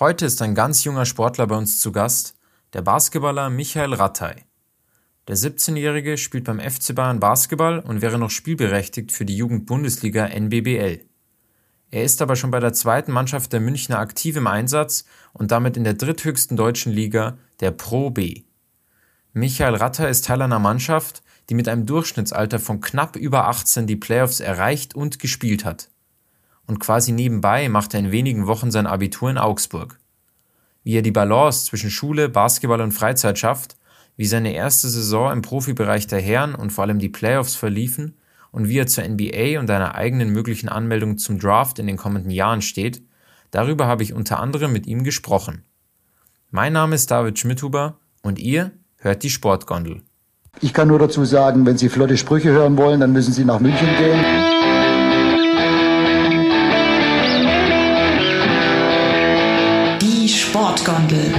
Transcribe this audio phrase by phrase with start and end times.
[0.00, 2.38] Heute ist ein ganz junger Sportler bei uns zu Gast,
[2.72, 4.36] der Basketballer Michael Rattay.
[5.28, 11.04] Der 17-Jährige spielt beim FC Bayern Basketball und wäre noch spielberechtigt für die Jugendbundesliga NBBL.
[11.90, 15.04] Er ist aber schon bei der zweiten Mannschaft der Münchner aktiv im Einsatz
[15.34, 18.44] und damit in der dritthöchsten deutschen Liga, der Pro B.
[19.34, 23.96] Michael Ratter ist Teil einer Mannschaft, die mit einem Durchschnittsalter von knapp über 18 die
[23.96, 25.91] Playoffs erreicht und gespielt hat.
[26.66, 29.98] Und quasi nebenbei macht er in wenigen Wochen sein Abitur in Augsburg.
[30.84, 33.76] Wie er die Balance zwischen Schule, Basketball und Freizeit schafft,
[34.16, 38.16] wie seine erste Saison im Profibereich der Herren und vor allem die Playoffs verliefen
[38.50, 42.30] und wie er zur NBA und einer eigenen möglichen Anmeldung zum Draft in den kommenden
[42.30, 43.02] Jahren steht,
[43.50, 45.64] darüber habe ich unter anderem mit ihm gesprochen.
[46.50, 50.02] Mein Name ist David Schmidhuber und ihr hört die Sportgondel.
[50.60, 53.58] Ich kann nur dazu sagen, wenn Sie flotte Sprüche hören wollen, dann müssen Sie nach
[53.58, 54.61] München gehen.
[61.12, 61.32] Sportgondel.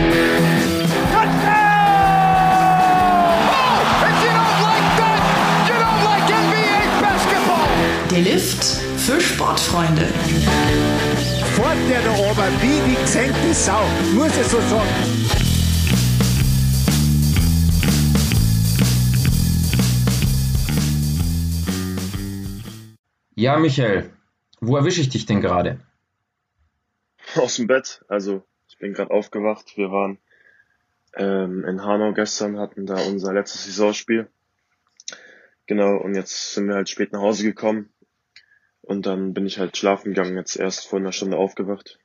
[8.11, 8.63] Der Lift
[8.97, 10.05] für Sportfreunde.
[11.55, 14.87] Fort der da oben, wie die gesenkte Sau, muss ich so sagen.
[23.35, 24.11] Ja, Michael,
[24.61, 25.79] wo erwische ich dich denn gerade?
[27.35, 28.05] Aus dem Bett.
[28.07, 28.43] Also
[28.73, 29.77] ich bin gerade aufgewacht.
[29.77, 30.17] Wir waren
[31.15, 34.27] ähm, in Hanau gestern, hatten da unser letztes Saisonspiel.
[35.67, 37.89] Genau, und jetzt sind wir halt spät nach Hause gekommen.
[38.81, 41.99] Und dann bin ich halt schlafen gegangen, jetzt erst vor einer Stunde aufgewacht.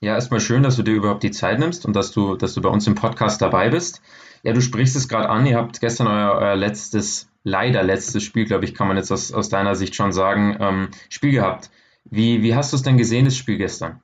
[0.00, 2.60] Ja, erstmal schön, dass du dir überhaupt die Zeit nimmst und dass du, dass du
[2.60, 4.02] bei uns im Podcast dabei bist.
[4.42, 8.44] Ja, du sprichst es gerade an, ihr habt gestern euer, euer letztes leider letztes Spiel,
[8.44, 11.70] glaube ich, kann man jetzt aus, aus deiner Sicht schon sagen, ähm, Spiel gehabt.
[12.04, 14.02] Wie, wie hast du es denn gesehen, das Spiel gestern?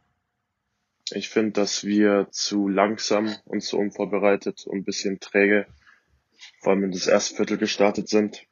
[1.13, 5.67] Ich finde, dass wir zu langsam und zu unvorbereitet und ein bisschen träge,
[6.61, 8.47] vor allem in das erste Viertel gestartet sind.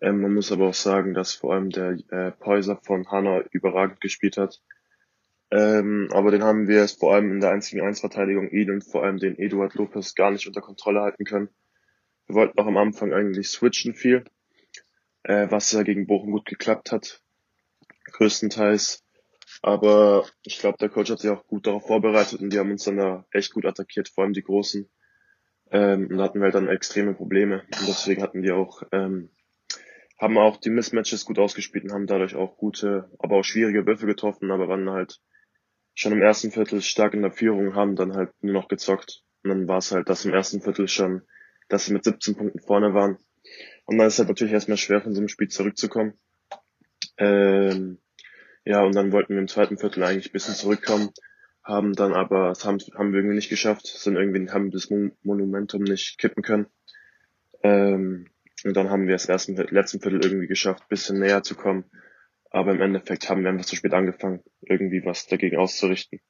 [0.00, 4.00] Ähm, man muss aber auch sagen, dass vor allem der äh, Päuser von Hanna überragend
[4.00, 4.60] gespielt hat.
[5.50, 9.18] Ähm, aber den haben wir vor allem in der einzigen Einsverteidigung ihn und vor allem
[9.18, 11.48] den Eduard Lopez gar nicht unter Kontrolle halten können.
[12.26, 14.24] Wir wollten auch am Anfang eigentlich switchen viel,
[15.24, 17.22] äh, was ja gegen Bochum gut geklappt hat,
[18.12, 19.03] größtenteils.
[19.62, 22.84] Aber ich glaube, der Coach hat sich auch gut darauf vorbereitet und die haben uns
[22.84, 24.88] dann da echt gut attackiert, vor allem die Großen.
[25.70, 27.62] Ähm, und da hatten wir halt dann extreme Probleme.
[27.62, 29.30] Und deswegen hatten die auch, ähm,
[30.18, 34.06] haben auch die Mismatches gut ausgespielt und haben dadurch auch gute, aber auch schwierige Würfe
[34.06, 35.20] getroffen, aber waren halt
[35.94, 39.22] schon im ersten Viertel stark in der Führung, haben dann halt nur noch gezockt.
[39.42, 41.22] Und dann war es halt, dass im ersten Viertel schon
[41.68, 43.18] dass sie mit 17 Punkten vorne waren.
[43.84, 46.14] Und dann ist halt natürlich erstmal schwer, von so einem Spiel zurückzukommen.
[47.16, 47.98] Ähm,
[48.64, 51.10] ja, und dann wollten wir im zweiten Viertel eigentlich ein bisschen zurückkommen,
[51.62, 54.90] haben dann aber, das haben, haben wir irgendwie nicht geschafft, sind irgendwie, haben das
[55.22, 56.66] Monumentum nicht kippen können.
[57.62, 58.26] Ähm,
[58.64, 61.84] und dann haben wir es erst im letzten Viertel irgendwie geschafft, bisschen näher zu kommen.
[62.50, 66.20] Aber im Endeffekt haben wir einfach zu spät angefangen, irgendwie was dagegen auszurichten.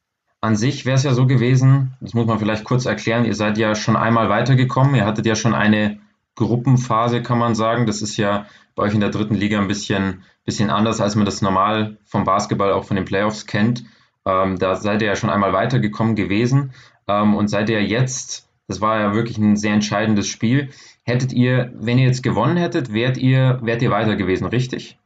[0.40, 3.58] An sich wäre es ja so gewesen, das muss man vielleicht kurz erklären, ihr seid
[3.58, 6.00] ja schon einmal weitergekommen, ihr hattet ja schon eine
[6.36, 7.86] Gruppenphase, kann man sagen.
[7.86, 11.24] Das ist ja bei euch in der dritten Liga ein bisschen, bisschen anders, als man
[11.24, 13.84] das normal vom Basketball auch von den Playoffs kennt.
[14.26, 16.72] Ähm, da seid ihr ja schon einmal weitergekommen gewesen
[17.08, 20.70] ähm, und seid ihr jetzt, das war ja wirklich ein sehr entscheidendes Spiel.
[21.02, 24.98] Hättet ihr, wenn ihr jetzt gewonnen hättet, wärt ihr, wärt ihr weiter gewesen, richtig?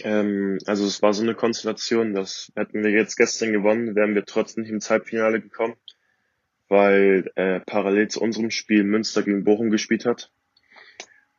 [0.00, 4.24] Ähm, also es war so eine Konstellation, dass hätten wir jetzt gestern gewonnen, wären wir
[4.24, 5.74] trotzdem nicht ins Halbfinale gekommen,
[6.68, 10.32] weil äh, parallel zu unserem Spiel Münster gegen Bochum gespielt hat.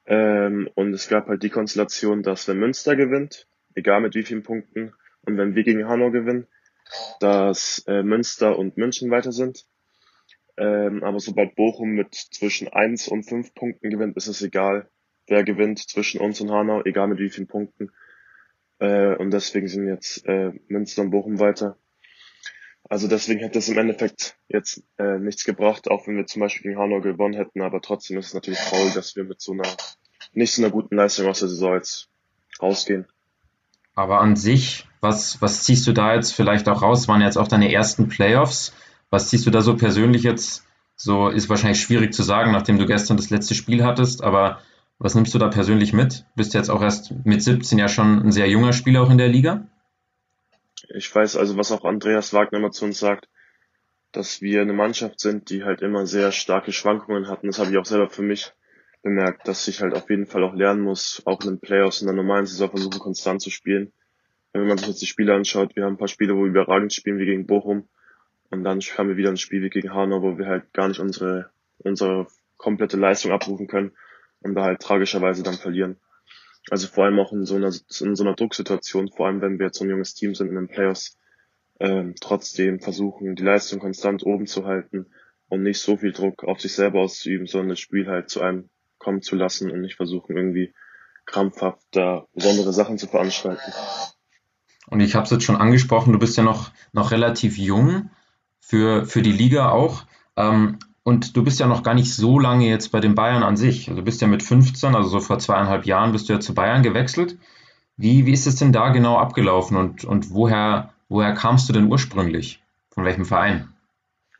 [0.05, 4.43] Ähm, und es gab halt die Konstellation, dass wenn Münster gewinnt, egal mit wie vielen
[4.43, 4.93] Punkten,
[5.25, 6.47] und wenn wir gegen Hanau gewinnen,
[7.19, 9.65] dass äh, Münster und München weiter sind.
[10.57, 14.89] Ähm, aber sobald Bochum mit zwischen eins und fünf Punkten gewinnt, ist es egal,
[15.27, 17.91] wer gewinnt zwischen uns und Hanau, egal mit wie vielen Punkten.
[18.79, 21.77] Äh, und deswegen sind jetzt äh, Münster und Bochum weiter.
[22.87, 26.71] Also deswegen hätte es im Endeffekt jetzt äh, nichts gebracht, auch wenn wir zum Beispiel
[26.71, 29.67] gegen Hanau gewonnen hätten, aber trotzdem ist es natürlich faul, dass wir mit so einer
[30.33, 32.09] nicht so einer guten Leistung aus der Saison jetzt
[32.61, 33.05] rausgehen.
[33.95, 37.07] Aber an sich, was, was ziehst du da jetzt vielleicht auch raus?
[37.07, 38.73] Waren jetzt auch deine ersten Playoffs.
[39.09, 40.63] Was ziehst du da so persönlich jetzt?
[40.97, 44.59] So ist wahrscheinlich schwierig zu sagen, nachdem du gestern das letzte Spiel hattest, aber
[44.97, 46.25] was nimmst du da persönlich mit?
[46.35, 49.27] Bist jetzt auch erst mit 17 ja schon ein sehr junger Spieler auch in der
[49.27, 49.67] Liga?
[50.93, 53.27] Ich weiß also, was auch Andreas Wagner immer zu uns sagt,
[54.11, 57.47] dass wir eine Mannschaft sind, die halt immer sehr starke Schwankungen hatten.
[57.47, 58.53] Das habe ich auch selber für mich
[59.01, 62.07] bemerkt, dass ich halt auf jeden Fall auch lernen muss, auch in den Playoffs in
[62.07, 63.91] der normalen Saison versuchen, konstant zu spielen.
[64.53, 66.93] Wenn man sich jetzt die Spiele anschaut, wir haben ein paar Spiele, wo wir überragend
[66.93, 67.89] spielen, wie gegen Bochum.
[68.49, 70.99] Und dann haben wir wieder ein Spiel wie gegen Hanau, wo wir halt gar nicht
[70.99, 71.49] unsere,
[71.79, 72.27] unsere
[72.57, 73.91] komplette Leistung abrufen können
[74.39, 75.97] und da halt tragischerweise dann verlieren.
[76.69, 79.67] Also vor allem auch in so einer, in so einer Drucksituation, vor allem wenn wir
[79.67, 81.17] jetzt so ein junges Team sind in den Playoffs,
[81.79, 85.07] ähm, trotzdem versuchen, die Leistung konstant oben zu halten
[85.49, 88.69] und nicht so viel Druck auf sich selber auszuüben, sondern das Spiel halt zu einem
[88.97, 90.73] kommen zu lassen und nicht versuchen, irgendwie
[91.25, 93.71] krampfhaft da besondere Sachen zu veranstalten.
[94.87, 98.09] Und ich habe es jetzt schon angesprochen, du bist ja noch, noch relativ jung
[98.59, 100.05] für, für die Liga auch.
[100.37, 103.57] Ähm, und du bist ja noch gar nicht so lange jetzt bei den Bayern an
[103.57, 103.89] sich.
[103.89, 106.55] Also du bist ja mit 15, also so vor zweieinhalb Jahren, bist du ja zu
[106.55, 107.37] Bayern gewechselt.
[107.95, 111.91] Wie, wie ist es denn da genau abgelaufen und, und woher, woher kamst du denn
[111.91, 112.63] ursprünglich?
[112.89, 113.71] Von welchem Verein?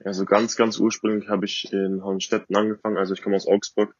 [0.03, 2.97] Also ganz, ganz ursprünglich habe ich in Hornstetten angefangen.
[2.97, 3.95] Also ich komme aus Augsburg.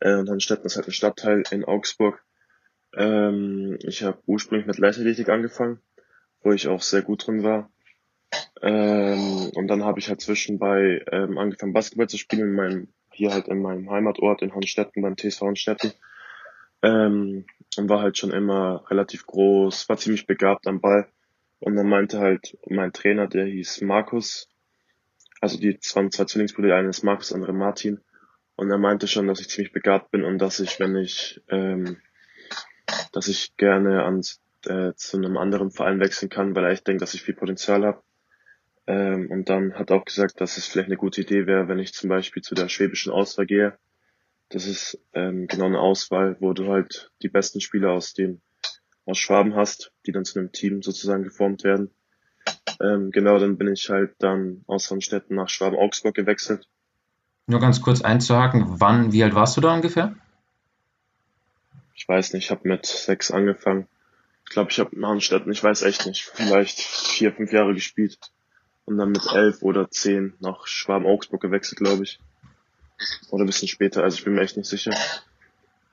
[0.00, 2.24] Äh, und Hornstetten ist halt ein Stadtteil in Augsburg.
[2.94, 5.80] Ähm, ich habe ursprünglich mit Leichtathletik angefangen,
[6.40, 7.68] wo ich auch sehr gut drin war.
[8.62, 13.32] Ähm, und dann habe ich halt zwischenbei ähm, angefangen Basketball zu spielen in meinem, hier
[13.32, 15.92] halt in meinem Heimatort in Hornstetten, beim TSV Hornstetten.
[16.82, 17.46] Ähm,
[17.76, 21.08] und war halt schon immer relativ groß, war ziemlich begabt am Ball.
[21.58, 24.48] Und dann meinte halt mein Trainer, der hieß Markus,
[25.40, 28.00] also die zwei, zwei Zwillingsbrüder, der ist Markus, andere Martin.
[28.56, 31.98] Und er meinte schon, dass ich ziemlich begabt bin und dass ich, wenn ich, ähm,
[33.12, 37.02] dass ich gerne ans, äh, zu einem anderen Verein wechseln kann, weil er echt denkt,
[37.02, 38.02] dass ich viel Potenzial habe.
[38.86, 41.78] Ähm, und dann hat er auch gesagt, dass es vielleicht eine gute Idee wäre, wenn
[41.78, 43.76] ich zum Beispiel zu der schwäbischen Auswahl gehe.
[44.48, 48.40] Das ist ähm, genau eine Auswahl, wo du halt die besten Spieler aus dem
[49.04, 51.90] aus Schwaben hast, die dann zu einem Team sozusagen geformt werden.
[52.80, 56.68] Ähm, genau, dann bin ich halt dann aus Städten nach Schwaben-Augsburg gewechselt.
[57.46, 60.16] Nur ganz kurz einzuhaken, wann, wie alt warst du da ungefähr?
[61.94, 63.86] Ich weiß nicht, ich habe mit sechs angefangen.
[64.44, 68.18] Ich glaube, ich habe in Hanstetten, ich weiß echt nicht, vielleicht vier, fünf Jahre gespielt
[68.86, 72.18] und dann mit elf oder zehn nach Schwaben-Augsburg gewechselt, glaube ich.
[73.30, 74.94] Oder ein bisschen später, also ich bin mir echt nicht sicher.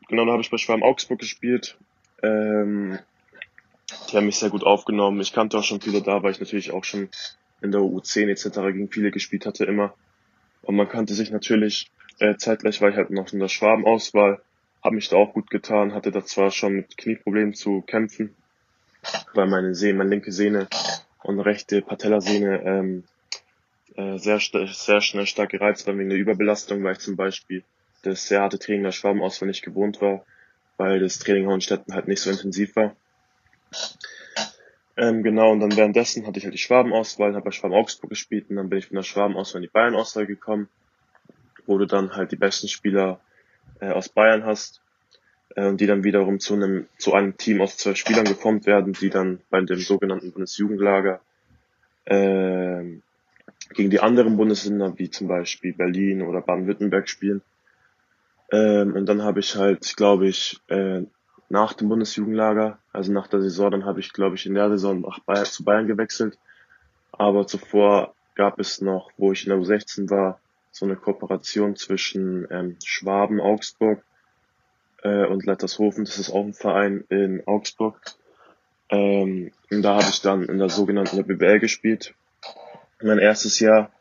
[0.08, 1.78] Genau, da habe ich bei Schwaben-Augsburg gespielt.
[2.22, 3.00] Ähm,
[4.12, 5.20] die haben mich sehr gut aufgenommen.
[5.22, 7.10] Ich kannte auch schon viele da, weil ich natürlich auch schon
[7.62, 8.60] in der U10 etc.
[8.74, 9.94] gegen viele gespielt hatte immer.
[10.62, 14.42] Und man kannte sich natürlich, äh, zeitgleich war ich halt noch in der Schwaben-Auswahl,
[14.84, 18.36] habe mich da auch gut getan, hatte da zwar schon mit Knieproblemen zu kämpfen,
[19.34, 20.68] weil meine Sehne, meine linke Sehne
[21.24, 23.04] und rechte Patellasehne ähm,
[23.96, 27.64] äh, sehr, sehr schnell stark gereizt war wegen der Überbelastung, weil ich zum Beispiel
[28.04, 30.26] das sehr harte Training der Schwabenauswahl nicht gewohnt war,
[30.78, 32.96] weil das Training Hohenstetten halt nicht so intensiv war.
[34.96, 38.50] Ähm, genau, und dann währenddessen hatte ich halt die Schwabenauswahl, habe bei Schwaben Augsburg gespielt
[38.50, 40.70] und dann bin ich von der Schwabenauswahl in die Bayern-Auswahl gekommen,
[41.66, 43.20] wo du dann halt die besten Spieler
[43.80, 44.83] äh, aus Bayern hast
[45.56, 49.10] äh, die dann wiederum zu einem, zu einem Team aus zwölf Spielern geformt werden, die
[49.10, 51.22] dann bei dem sogenannten Bundesjugendlager
[52.06, 52.84] äh,
[53.74, 57.42] gegen die anderen Bundesländer, wie zum Beispiel Berlin oder Baden-Württemberg spielen.
[58.52, 61.02] Ähm, und dann habe ich halt, glaube ich, äh,
[61.50, 65.02] nach dem Bundesjugendlager, also nach der Saison, dann habe ich, glaube ich, in der Saison
[65.02, 66.38] nach Bayern, zu Bayern gewechselt.
[67.12, 70.40] Aber zuvor gab es noch, wo ich in der U16 war,
[70.72, 74.04] so eine Kooperation zwischen ähm, Schwaben, Augsburg
[75.04, 78.00] äh, und Lettershofen, das ist auch ein Verein in Augsburg.
[78.90, 82.14] Ähm, und da habe ich dann in der sogenannten BBL gespielt.
[83.02, 83.92] Mein erstes Jahr,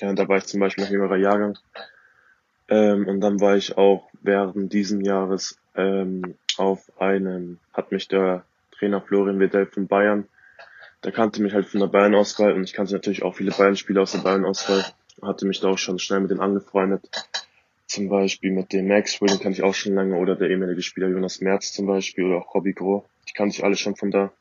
[0.00, 1.58] äh, da war ich zum Beispiel noch jüngerer Jahrgang.
[2.68, 8.44] Ähm, und dann war ich auch während diesen Jahres ähm, auf einem, hat mich der
[8.72, 10.26] Trainer Florian Wedell von Bayern,
[11.04, 14.12] der kannte mich halt von der Bayern-Auswahl und ich kannte natürlich auch viele Bayern-Spieler aus
[14.12, 14.84] der Bayern-Auswahl,
[15.22, 17.08] hatte mich da auch schon schnell mit denen angefreundet
[17.96, 21.08] zum Beispiel mit dem Maxwell, den kann ich auch schon lange, oder der ehemalige Spieler
[21.08, 24.32] Jonas Merz zum Beispiel, oder auch Robbie Groh, die kannte ich alle schon von da.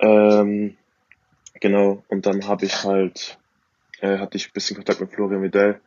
[0.00, 0.76] Ähm,
[1.60, 3.38] genau, und dann habe ich halt,
[4.00, 5.80] äh, hatte ich ein bisschen Kontakt mit Florian Vidal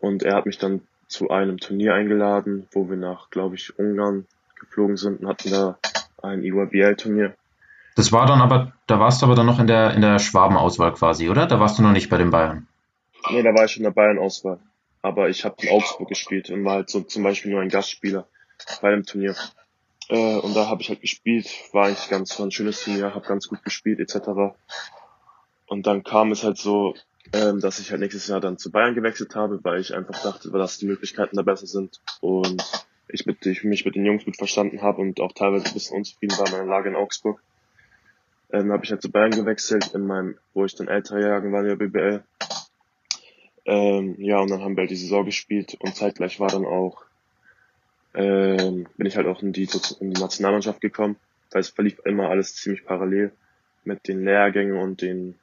[0.00, 4.26] und er hat mich dann zu einem Turnier eingeladen, wo wir nach, glaube ich, Ungarn
[4.60, 5.78] geflogen sind und hatten da
[6.22, 7.34] ein IWBL-Turnier.
[7.96, 10.92] Das war dann aber, da warst du aber dann noch in der, in der Schwaben-Auswahl
[10.92, 11.46] quasi, oder?
[11.46, 12.66] Da warst du noch nicht bei den Bayern.
[13.30, 14.58] Nee, da war ich in der Bayern-Auswahl
[15.04, 18.26] aber ich habe in Augsburg gespielt und war halt so zum Beispiel nur ein Gastspieler
[18.80, 19.36] bei dem Turnier.
[20.08, 23.26] Äh, und da habe ich halt gespielt, war eigentlich ganz war ein schönes Turnier, habe
[23.26, 24.54] ganz gut gespielt etc.
[25.66, 26.94] Und dann kam es halt so,
[27.34, 30.50] ähm, dass ich halt nächstes Jahr dann zu Bayern gewechselt habe, weil ich einfach dachte,
[30.50, 32.64] dass die Möglichkeiten da besser sind und
[33.08, 35.98] ich, mit, ich mich mit den Jungs gut verstanden habe und auch teilweise ein bisschen
[35.98, 37.42] unzufrieden war mit meiner Lage in Augsburg.
[38.50, 41.60] Ähm, habe ich halt zu Bayern gewechselt, in meinem, wo ich dann älterer Jahren war
[41.60, 42.24] in der BBL
[43.66, 47.04] ähm, ja, und dann haben wir halt die Saison gespielt und zeitgleich war dann auch,
[48.14, 49.68] ähm, bin ich halt auch in die,
[50.00, 51.16] in die Nationalmannschaft gekommen,
[51.50, 53.32] weil es verlief immer alles ziemlich parallel
[53.84, 55.36] mit den Lehrgängen und den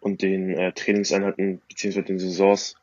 [0.00, 2.76] und den äh, Trainingseinheiten beziehungsweise den Saisons.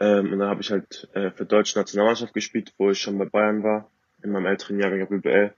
[0.00, 3.26] Ähm, und dann habe ich halt äh, für deutsche Nationalmannschaft gespielt, wo ich schon bei
[3.26, 3.88] Bayern war,
[4.22, 5.52] in meinem älteren Jahrgang JBL.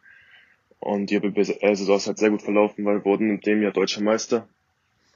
[0.78, 4.02] Und die JBL-Saison ist halt sehr gut verlaufen, weil wir wurden in dem Jahr deutscher
[4.02, 4.46] Meister.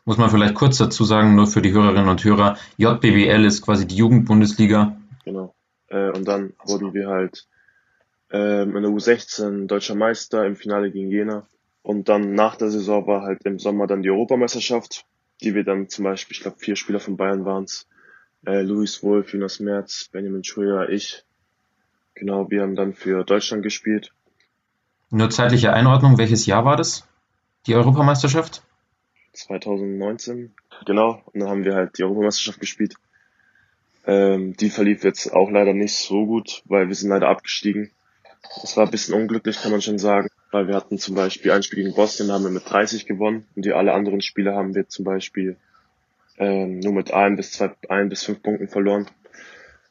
[0.05, 3.87] Muss man vielleicht kurz dazu sagen, nur für die Hörerinnen und Hörer, JBL ist quasi
[3.87, 4.97] die Jugendbundesliga.
[5.25, 5.55] Genau.
[5.89, 7.47] Äh, und dann wurden wir halt
[8.31, 11.47] ähm, in der U16 deutscher Meister im Finale gegen Jena.
[11.83, 15.07] Und dann nach der Saison war halt im Sommer dann die Europameisterschaft,
[15.43, 17.87] die wir dann zum Beispiel, ich glaube vier Spieler von Bayern waren es,
[18.47, 21.25] äh, Luis Wolf, Jonas Merz, Benjamin Schuyer, ich.
[22.15, 24.13] Genau, wir haben dann für Deutschland gespielt.
[25.11, 27.07] Nur zeitliche Einordnung, welches Jahr war das?
[27.67, 28.63] Die Europameisterschaft?
[29.35, 30.55] 2019,
[30.87, 31.23] genau.
[31.27, 32.95] Und dann haben wir halt die Europameisterschaft gespielt.
[34.07, 37.91] Ähm, die verlief jetzt auch leider nicht so gut, weil wir sind leider abgestiegen.
[38.61, 41.63] Das war ein bisschen unglücklich, kann man schon sagen, weil wir hatten zum Beispiel ein
[41.63, 44.89] Spiel gegen Bosnien, haben wir mit 30 gewonnen und die alle anderen Spiele haben wir
[44.89, 45.57] zum Beispiel
[46.39, 49.07] ähm, nur mit ein bis zwei, ein bis fünf Punkten verloren.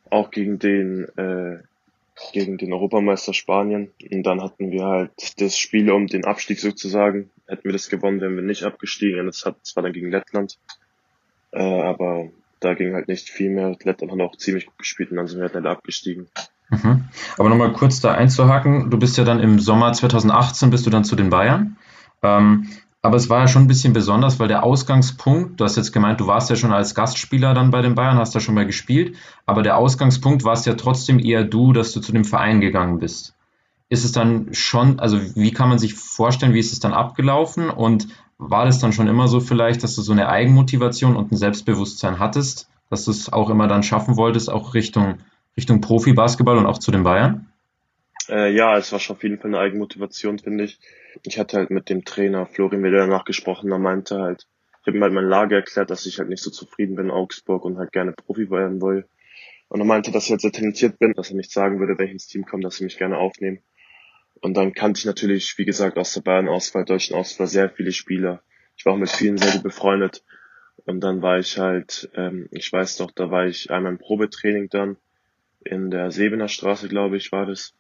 [0.10, 1.64] Auch gegen den äh,
[2.32, 3.92] gegen den Europameister Spanien.
[4.12, 7.30] Und dann hatten wir halt das Spiel um den Abstieg sozusagen.
[7.48, 9.26] Hätten wir das gewonnen, wären wir nicht abgestiegen.
[9.26, 10.58] Das, hat, das war dann gegen Lettland.
[11.52, 12.30] Äh, aber
[12.60, 13.76] da ging halt nicht viel mehr.
[13.84, 16.28] Lettland hat auch ziemlich gut gespielt und dann sind wir halt leider abgestiegen.
[16.70, 17.06] Mhm.
[17.38, 18.90] Aber nochmal kurz da einzuhaken.
[18.90, 21.78] Du bist ja dann im Sommer 2018 bist du dann zu den Bayern.
[22.22, 22.70] Ähm,
[23.04, 26.22] aber es war ja schon ein bisschen besonders, weil der Ausgangspunkt, du hast jetzt gemeint,
[26.22, 29.18] du warst ja schon als Gastspieler dann bei den Bayern, hast da schon mal gespielt,
[29.46, 33.00] aber der Ausgangspunkt war es ja trotzdem eher du, dass du zu dem Verein gegangen
[33.00, 33.36] bist.
[33.90, 37.70] Ist es dann schon, also wie kann man sich vorstellen, wie ist es dann abgelaufen
[37.70, 38.08] und
[38.38, 42.20] war das dann schon immer so vielleicht, dass du so eine Eigenmotivation und ein Selbstbewusstsein
[42.20, 45.16] hattest, dass du es auch immer dann schaffen wolltest, auch Richtung,
[45.58, 47.53] Richtung Profi-Basketball und auch zu den Bayern?
[48.30, 50.80] Äh, ja, es war schon auf jeden Fall eine Eigenmotivation, finde ich.
[51.24, 54.48] Ich hatte halt mit dem Trainer Florian wieder danach gesprochen, er meinte halt,
[54.82, 57.12] ich habe ihm halt meine Lage erklärt, dass ich halt nicht so zufrieden bin in
[57.12, 59.08] Augsburg und halt gerne Profi werden will.
[59.70, 62.28] Und er meinte, dass ich halt sehr talentiert bin, dass er nicht sagen würde, ins
[62.28, 63.60] Team komme, dass sie mich gerne aufnehmen.
[64.42, 68.44] Und dann kannte ich natürlich, wie gesagt, aus der Bayern-Auswahl, deutschen Auswahl sehr viele Spieler.
[68.76, 70.24] Ich war auch mit vielen sehr gut befreundet.
[70.86, 74.68] Und dann war ich halt, ähm, ich weiß doch, da war ich einmal im Probetraining
[74.70, 74.98] dann
[75.62, 77.74] in der Sebener Straße, glaube ich, war das.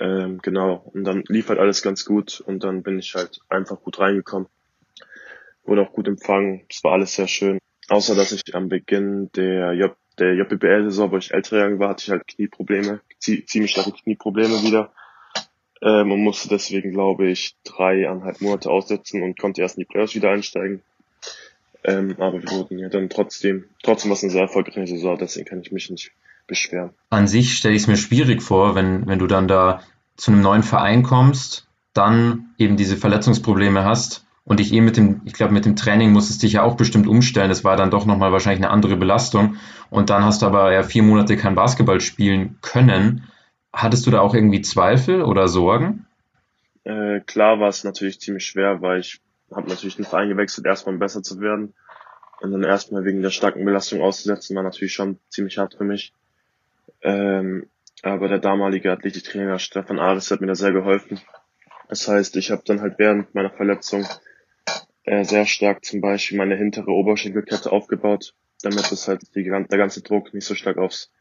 [0.00, 0.90] Ähm, genau.
[0.94, 4.48] Und dann lief halt alles ganz gut und dann bin ich halt einfach gut reingekommen.
[5.64, 6.62] Wurde auch gut empfangen.
[6.70, 7.58] Es war alles sehr schön.
[7.88, 12.10] Außer dass ich am Beginn der, J der JBL-Saison, wo ich älter war, hatte ich
[12.10, 14.92] halt Knieprobleme, ziemlich starke Knieprobleme wieder.
[15.82, 20.14] Ähm, und musste deswegen, glaube ich, dreieinhalb Monate aussetzen und konnte erst in die Playoffs
[20.14, 20.82] wieder einsteigen.
[21.84, 25.46] Ähm, aber wir wurden ja dann trotzdem, trotzdem war es eine sehr erfolgreiche Saison, deswegen
[25.46, 26.12] kann ich mich nicht
[26.50, 26.90] beschweren.
[27.08, 29.80] An sich stelle ich es mir schwierig vor, wenn, wenn du dann da
[30.16, 35.22] zu einem neuen Verein kommst, dann eben diese Verletzungsprobleme hast und dich eh mit dem,
[35.24, 37.48] ich glaube, mit dem Training musstest dich ja auch bestimmt umstellen.
[37.48, 39.56] Das war dann doch nochmal wahrscheinlich eine andere Belastung.
[39.88, 43.24] Und dann hast du aber ja vier Monate kein Basketball spielen können.
[43.72, 46.06] Hattest du da auch irgendwie Zweifel oder Sorgen?
[46.84, 49.20] Äh, klar war es natürlich ziemlich schwer, weil ich
[49.54, 51.74] habe natürlich den Verein gewechselt, erstmal um besser zu werden.
[52.40, 56.12] Und dann erstmal wegen der starken Belastung auszusetzen, war natürlich schon ziemlich hart für mich.
[57.02, 57.68] Ähm,
[58.02, 61.20] aber der damalige Athletiktrainer Stefan Ares hat mir da sehr geholfen.
[61.88, 64.06] Das heißt, ich habe dann halt während meiner Verletzung
[65.04, 70.02] äh, sehr stark zum Beispiel meine hintere Oberschenkelkette aufgebaut, damit das halt die, der ganze
[70.02, 71.12] Druck nicht so stark aufs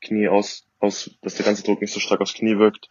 [0.00, 2.88] Knie aus, aus, dass der ganze Druck nicht so stark aufs Knie wirkt.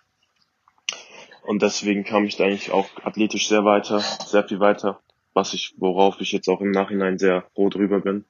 [1.44, 5.02] Und deswegen kam ich da eigentlich auch athletisch sehr weiter, sehr viel weiter,
[5.34, 8.25] was ich, worauf ich jetzt auch im Nachhinein sehr froh drüber bin.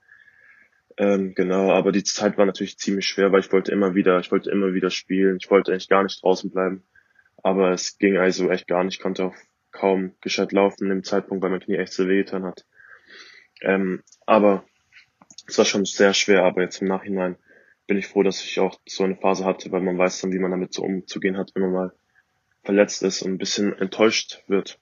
[0.97, 4.31] Ähm, genau, aber die Zeit war natürlich ziemlich schwer, weil ich wollte immer wieder, ich
[4.31, 5.37] wollte immer wieder spielen.
[5.41, 6.83] Ich wollte eigentlich gar nicht draußen bleiben.
[7.43, 9.35] Aber es ging also echt gar nicht, ich konnte auch
[9.71, 12.65] kaum gescheit laufen im Zeitpunkt, weil mein Knie echt so wehgetan hat.
[13.61, 14.65] Ähm, aber
[15.47, 17.37] es war schon sehr schwer, aber jetzt im Nachhinein
[17.87, 20.39] bin ich froh, dass ich auch so eine Phase hatte, weil man weiß dann, wie
[20.39, 21.93] man damit so umzugehen hat, wenn man mal
[22.63, 24.79] verletzt ist und ein bisschen enttäuscht wird.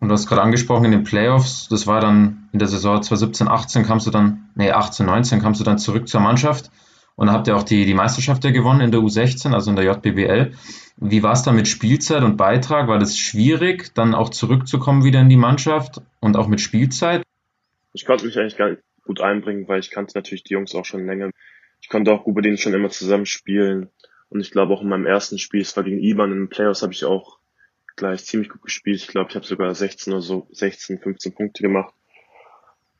[0.00, 3.48] Und du hast gerade angesprochen in den Playoffs, das war dann in der Saison 2017,
[3.48, 6.70] 18 kamst du dann, nee, 18, 19 kamst du dann zurück zur Mannschaft
[7.16, 9.76] und dann habt ihr auch die, die Meisterschaft ja gewonnen in der U16, also in
[9.76, 10.52] der JBBL.
[10.96, 12.88] Wie war es da mit Spielzeit und Beitrag?
[12.88, 17.22] War das schwierig, dann auch zurückzukommen wieder in die Mannschaft und auch mit Spielzeit?
[17.92, 20.86] Ich konnte mich eigentlich gar nicht gut einbringen, weil ich kannte natürlich die Jungs auch
[20.86, 21.30] schon länger.
[21.82, 23.90] Ich konnte auch gut mit denen schon immer zusammenspielen.
[24.30, 26.82] Und ich glaube auch in meinem ersten Spiel, es war gegen Iban in den Playoffs,
[26.82, 27.39] habe ich auch
[28.00, 28.96] gleich ziemlich gut gespielt.
[28.96, 31.94] Ich glaube, ich habe sogar 16 oder so, 16, 15 Punkte gemacht.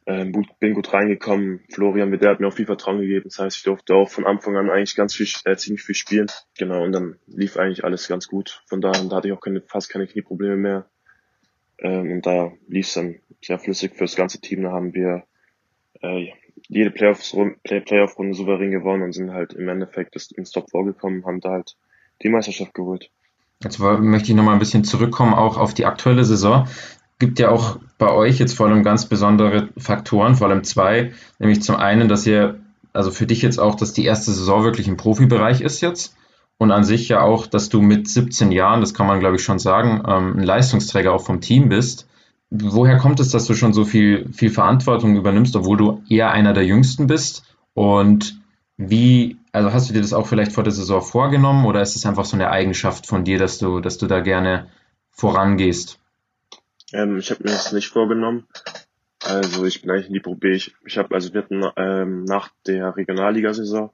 [0.06, 1.60] Ähm, bin gut reingekommen.
[1.72, 3.24] Florian der hat mir auch viel Vertrauen gegeben.
[3.24, 6.28] Das heißt, ich durfte auch von Anfang an eigentlich ganz viel, äh, ziemlich viel spielen.
[6.58, 8.62] Genau, und dann lief eigentlich alles ganz gut.
[8.66, 10.90] Von daher da hatte ich auch keine, fast keine Knieprobleme mehr.
[11.78, 14.62] Ähm, und da lief es dann sehr flüssig für das ganze Team.
[14.62, 15.24] Da haben wir
[16.02, 16.26] äh,
[16.68, 21.50] jede Playoffs-Runde Playoff souverän gewonnen und sind halt im Endeffekt ins Top vorgekommen, haben da
[21.50, 21.76] halt
[22.22, 23.10] die Meisterschaft geholt.
[23.62, 26.66] Jetzt möchte ich nochmal ein bisschen zurückkommen, auch auf die aktuelle Saison.
[27.18, 31.62] Gibt ja auch bei euch jetzt vor allem ganz besondere Faktoren, vor allem zwei, nämlich
[31.62, 32.58] zum einen, dass ihr,
[32.94, 36.16] also für dich jetzt auch, dass die erste Saison wirklich im Profibereich ist jetzt
[36.56, 39.42] und an sich ja auch, dass du mit 17 Jahren, das kann man glaube ich
[39.42, 42.08] schon sagen, ähm, ein Leistungsträger auch vom Team bist.
[42.48, 46.54] Woher kommt es, dass du schon so viel, viel Verantwortung übernimmst, obwohl du eher einer
[46.54, 47.44] der Jüngsten bist?
[47.74, 48.39] Und
[48.80, 52.06] wie, also hast du dir das auch vielleicht vor der Saison vorgenommen oder ist es
[52.06, 54.70] einfach so eine Eigenschaft von dir, dass du, dass du da gerne
[55.10, 55.98] vorangehst?
[56.94, 58.46] Ähm, ich habe mir das nicht vorgenommen.
[59.22, 60.52] Also ich bin eigentlich in die Pro B.
[60.52, 63.90] Ich, ich habe, also wir hatten ähm, nach der Regionalligasaison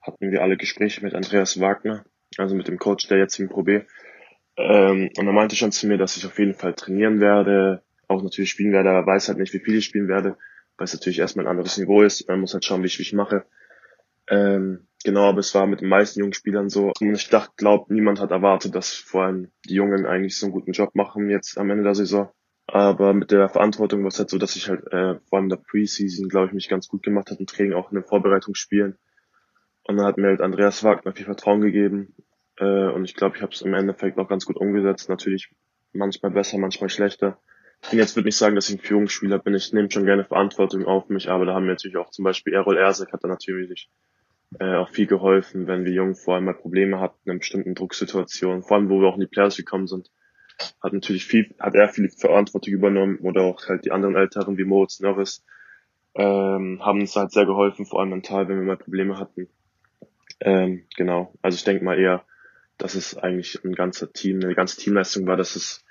[0.00, 2.04] hatten wir alle Gespräche mit Andreas Wagner,
[2.38, 3.82] also mit dem Coach der jetzigen Pro B.
[4.56, 8.20] Ähm, und er meinte schon zu mir, dass ich auf jeden Fall trainieren werde, auch
[8.20, 10.36] natürlich spielen werde, aber weiß halt nicht, wie viel ich spielen werde,
[10.76, 12.26] weil es natürlich erstmal ein anderes Niveau ist.
[12.26, 13.44] Man muss halt schauen, wie ich mich mache.
[14.30, 16.92] Ähm, genau, aber es war mit den meisten jungen Spielern so.
[17.00, 20.52] Und ich dachte, glaub, niemand hat erwartet, dass vor allem die Jungen eigentlich so einen
[20.52, 22.30] guten Job machen jetzt am Ende der Saison.
[22.66, 25.50] Aber mit der Verantwortung war es halt so, dass ich halt äh, vor allem in
[25.50, 28.98] der Preseason, glaube ich, mich ganz gut gemacht habe im Training, auch in den Vorbereitungsspielen.
[29.84, 32.14] Und dann hat mir halt Andreas Wagner viel Vertrauen gegeben.
[32.58, 35.08] Äh, und ich glaube, ich habe es im Endeffekt auch ganz gut umgesetzt.
[35.08, 35.50] Natürlich
[35.94, 37.40] manchmal besser, manchmal schlechter.
[37.82, 39.54] Ich bin jetzt würde nicht sagen, dass ich ein Führungsspieler bin.
[39.54, 42.52] Ich nehme schon gerne Verantwortung auf mich, aber da haben mir natürlich auch zum Beispiel
[42.52, 43.88] Errol Ersek hat da natürlich
[44.58, 48.62] äh, auch viel geholfen, wenn wir Jungen vor allem mal Probleme hatten in bestimmten Drucksituationen,
[48.62, 50.10] vor allem wo wir auch in die Players gekommen sind,
[50.82, 54.64] hat natürlich viel, hat er viel Verantwortung übernommen oder auch halt die anderen Älteren wie
[54.64, 55.44] Moritz Norris
[56.14, 59.48] ähm, haben uns halt sehr geholfen, vor allem mental, wenn wir mal Probleme hatten.
[60.40, 62.24] Ähm, genau, also ich denke mal eher,
[62.76, 65.84] dass es eigentlich ein ganzer Team, eine ganze Teamleistung war, dass es,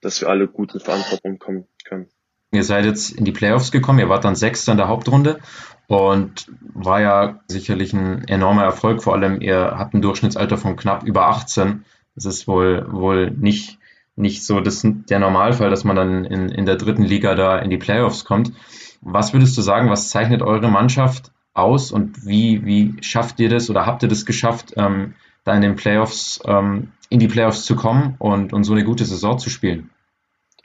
[0.00, 2.08] dass wir alle gut in Verantwortung kommen können.
[2.52, 5.40] Ihr seid jetzt in die Playoffs gekommen, ihr wart dann Sechster in der Hauptrunde
[5.86, 9.02] und war ja sicherlich ein enormer Erfolg.
[9.02, 11.84] Vor allem, ihr habt ein Durchschnittsalter von knapp über 18.
[12.14, 13.78] Das ist wohl, wohl nicht,
[14.16, 17.70] nicht so das, der Normalfall, dass man dann in, in der dritten Liga da in
[17.70, 18.52] die Playoffs kommt.
[19.00, 23.68] Was würdest du sagen, was zeichnet eure Mannschaft aus und wie, wie schafft ihr das
[23.70, 27.76] oder habt ihr das geschafft, ähm, da in den Playoffs, ähm, in die Playoffs zu
[27.76, 29.90] kommen und, und so eine gute Saison zu spielen?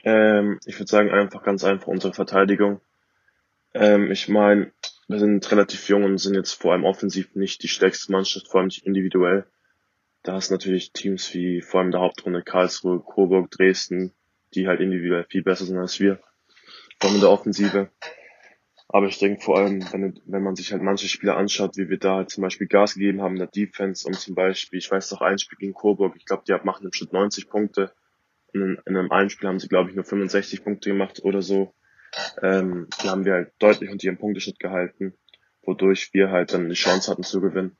[0.02, 2.80] Ähm, ich würde sagen, einfach ganz einfach unsere Verteidigung.
[3.74, 4.72] Ähm, ich meine,
[5.08, 8.60] wir sind relativ jung und sind jetzt vor allem offensiv nicht die stärkste Mannschaft, vor
[8.60, 9.46] allem nicht individuell.
[10.22, 14.12] Da hast natürlich Teams wie vor allem der Hauptrunde Karlsruhe, Coburg, Dresden,
[14.54, 16.20] die halt individuell viel besser sind als wir.
[17.00, 17.90] Vor allem in der Offensive.
[18.88, 21.98] Aber ich denke vor allem, wenn, wenn man sich halt manche Spieler anschaut, wie wir
[21.98, 25.12] da halt zum Beispiel Gas gegeben haben in der Defense und zum Beispiel, ich weiß
[25.12, 27.92] noch ein Spiel gegen Coburg, ich glaube, die machen im Schnitt 90 Punkte
[28.52, 31.74] in, in einem einen Spiel haben sie, glaube ich, nur 65 Punkte gemacht oder so.
[32.42, 35.14] Ähm, die haben wir halt deutlich unter ihrem Punkteschnitt gehalten,
[35.62, 37.76] wodurch wir halt dann die Chance hatten zu gewinnen.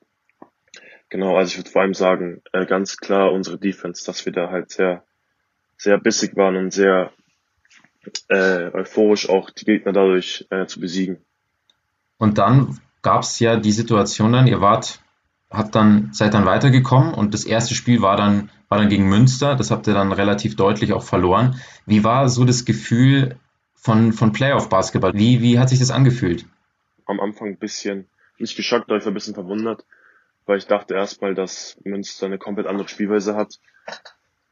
[1.09, 4.51] Genau, also ich würde vor allem sagen, äh, ganz klar unsere Defense, dass wir da
[4.51, 5.05] halt sehr,
[5.77, 7.13] sehr bissig waren und sehr
[8.29, 11.19] äh, euphorisch auch die Gegner dadurch äh, zu besiegen.
[12.17, 15.01] Und dann gab es ja die Situation dann, ihr wart
[15.51, 19.57] habt dann, seid dann weitergekommen und das erste Spiel war dann, war dann gegen Münster.
[19.57, 21.61] Das habt ihr dann relativ deutlich auch verloren.
[21.87, 23.37] Wie war so das Gefühl
[23.81, 25.15] von, von Playoff-Basketball?
[25.15, 26.47] Wie, wie hat sich das angefühlt?
[27.07, 28.07] Am Anfang ein bisschen,
[28.39, 29.85] nicht geschockt, aber ich war ein bisschen verwundert,
[30.47, 33.59] weil ich dachte erstmal, dass Münster eine komplett andere Spielweise hat.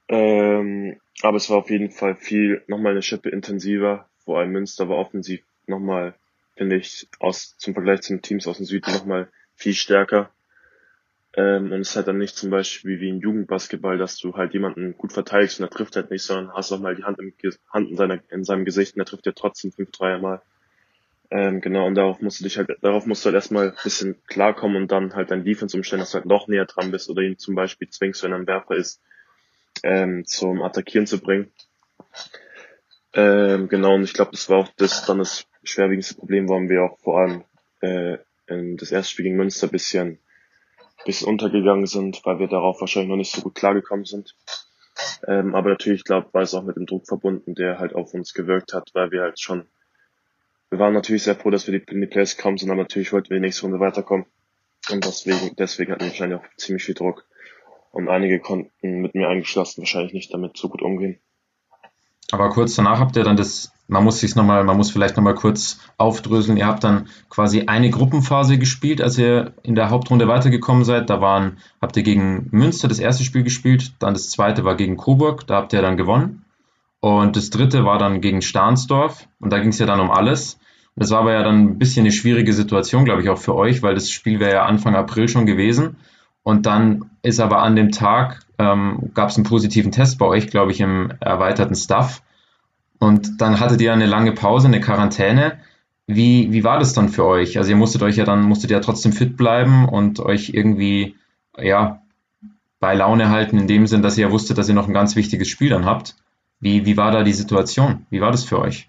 [0.08, 4.08] Ähm, aber es war auf jeden Fall viel, nochmal eine Schippe intensiver.
[4.24, 6.14] Vor allem Münster war offensiv nochmal,
[6.56, 10.30] finde ich, aus, zum Vergleich zu den Teams aus dem Süden nochmal viel stärker.
[11.38, 14.54] Ähm, und es ist halt dann nicht zum Beispiel wie ein Jugendbasketball, dass du halt
[14.54, 17.32] jemanden gut verteidigst und er trifft halt nicht, sondern hast auch mal die Hand, im,
[17.72, 20.42] Hand in, seiner, in seinem Gesicht und er trifft ja trotzdem fünf, Dreier mal.
[21.30, 24.20] Ähm, genau, und darauf musst du dich halt, darauf musst du halt erstmal ein bisschen
[24.26, 27.22] klarkommen und dann halt dein Defense umstellen, dass du halt noch näher dran bist oder
[27.22, 29.00] ihn zum Beispiel zwingst, wenn er ein Werfer ist,
[29.84, 31.52] ähm, zum Attackieren zu bringen.
[33.12, 36.82] Ähm, genau, und ich glaube, das war auch das dann das schwerwiegendste Problem, warum wir
[36.82, 37.44] auch vor allem
[37.80, 40.18] äh, in das erste Spiel gegen Münster bisschen
[41.04, 44.34] bisschen untergegangen sind, weil wir darauf wahrscheinlich noch nicht so gut klargekommen sind.
[45.26, 48.34] Ähm, aber natürlich, glaube war es auch mit dem Druck verbunden, der halt auf uns
[48.34, 49.66] gewirkt hat, weil wir halt schon,
[50.70, 53.30] wir waren natürlich sehr froh, dass wir in die Plays gekommen sind, aber natürlich wollten
[53.30, 54.26] wir die nächste Runde weiterkommen.
[54.90, 57.24] Und deswegen, deswegen hatten wir wahrscheinlich auch ziemlich viel Druck.
[57.90, 61.18] Und einige konnten mit mir eingeschlossen wahrscheinlich nicht damit so gut umgehen.
[62.30, 65.34] Aber kurz danach habt ihr dann das, man muss sich nochmal, man muss vielleicht nochmal
[65.34, 66.58] kurz aufdröseln.
[66.58, 71.08] Ihr habt dann quasi eine Gruppenphase gespielt, als ihr in der Hauptrunde weitergekommen seid.
[71.10, 74.98] Da waren, habt ihr gegen Münster das erste Spiel gespielt, dann das zweite war gegen
[74.98, 76.44] Coburg, da habt ihr dann gewonnen.
[77.00, 80.58] Und das dritte war dann gegen Stahnsdorf und da ging es ja dann um alles.
[80.94, 83.82] Das war aber ja dann ein bisschen eine schwierige Situation, glaube ich, auch für euch,
[83.82, 85.96] weil das Spiel wäre ja Anfang April schon gewesen.
[86.42, 90.48] Und dann ist aber an dem Tag, ähm, gab es einen positiven Test bei euch,
[90.48, 92.22] glaube ich, im erweiterten Staff.
[92.98, 95.60] Und dann hattet ihr eine lange Pause, eine Quarantäne.
[96.06, 97.58] Wie, wie war das dann für euch?
[97.58, 101.14] Also ihr musstet euch ja dann, musstet ja trotzdem fit bleiben und euch irgendwie,
[101.56, 102.02] ja,
[102.80, 105.16] bei Laune halten, in dem Sinn, dass ihr ja wusstet, dass ihr noch ein ganz
[105.16, 106.16] wichtiges Spiel dann habt.
[106.60, 108.06] Wie, wie war da die Situation?
[108.10, 108.88] Wie war das für euch?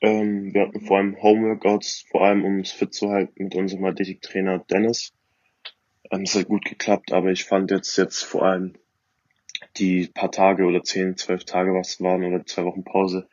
[0.00, 3.84] Ähm, wir hatten vor allem Homeworkouts, vor allem um es fit zu halten mit unserem
[3.84, 5.12] Athletiktrainer Dennis.
[6.10, 8.74] Ähm, es hat gut geklappt, aber ich fand jetzt, jetzt vor allem
[9.76, 13.28] die paar Tage oder zehn, zwölf Tage, was waren, oder zwei Wochen Pause,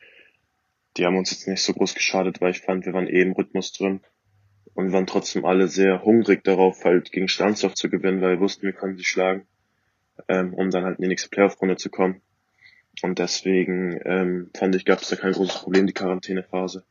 [0.96, 3.32] die haben uns jetzt nicht so groß geschadet, weil ich fand, wir waren eh im
[3.32, 4.00] Rhythmus drin
[4.74, 8.66] und waren trotzdem alle sehr hungrig darauf, halt gegen Sternsdorf zu gewinnen, weil wir wussten,
[8.66, 9.46] wir können sie schlagen,
[10.28, 12.20] ähm, um dann halt in die nächste Playoff-Runde zu kommen.
[13.02, 16.84] Und deswegen ähm, fand ich, gab es da kein großes Problem, die Quarantänephase.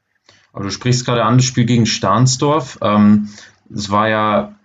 [0.53, 2.79] Aber du sprichst gerade an das Spiel gegen Starnsdorf.
[2.81, 3.29] Ähm,
[3.71, 4.58] es war ja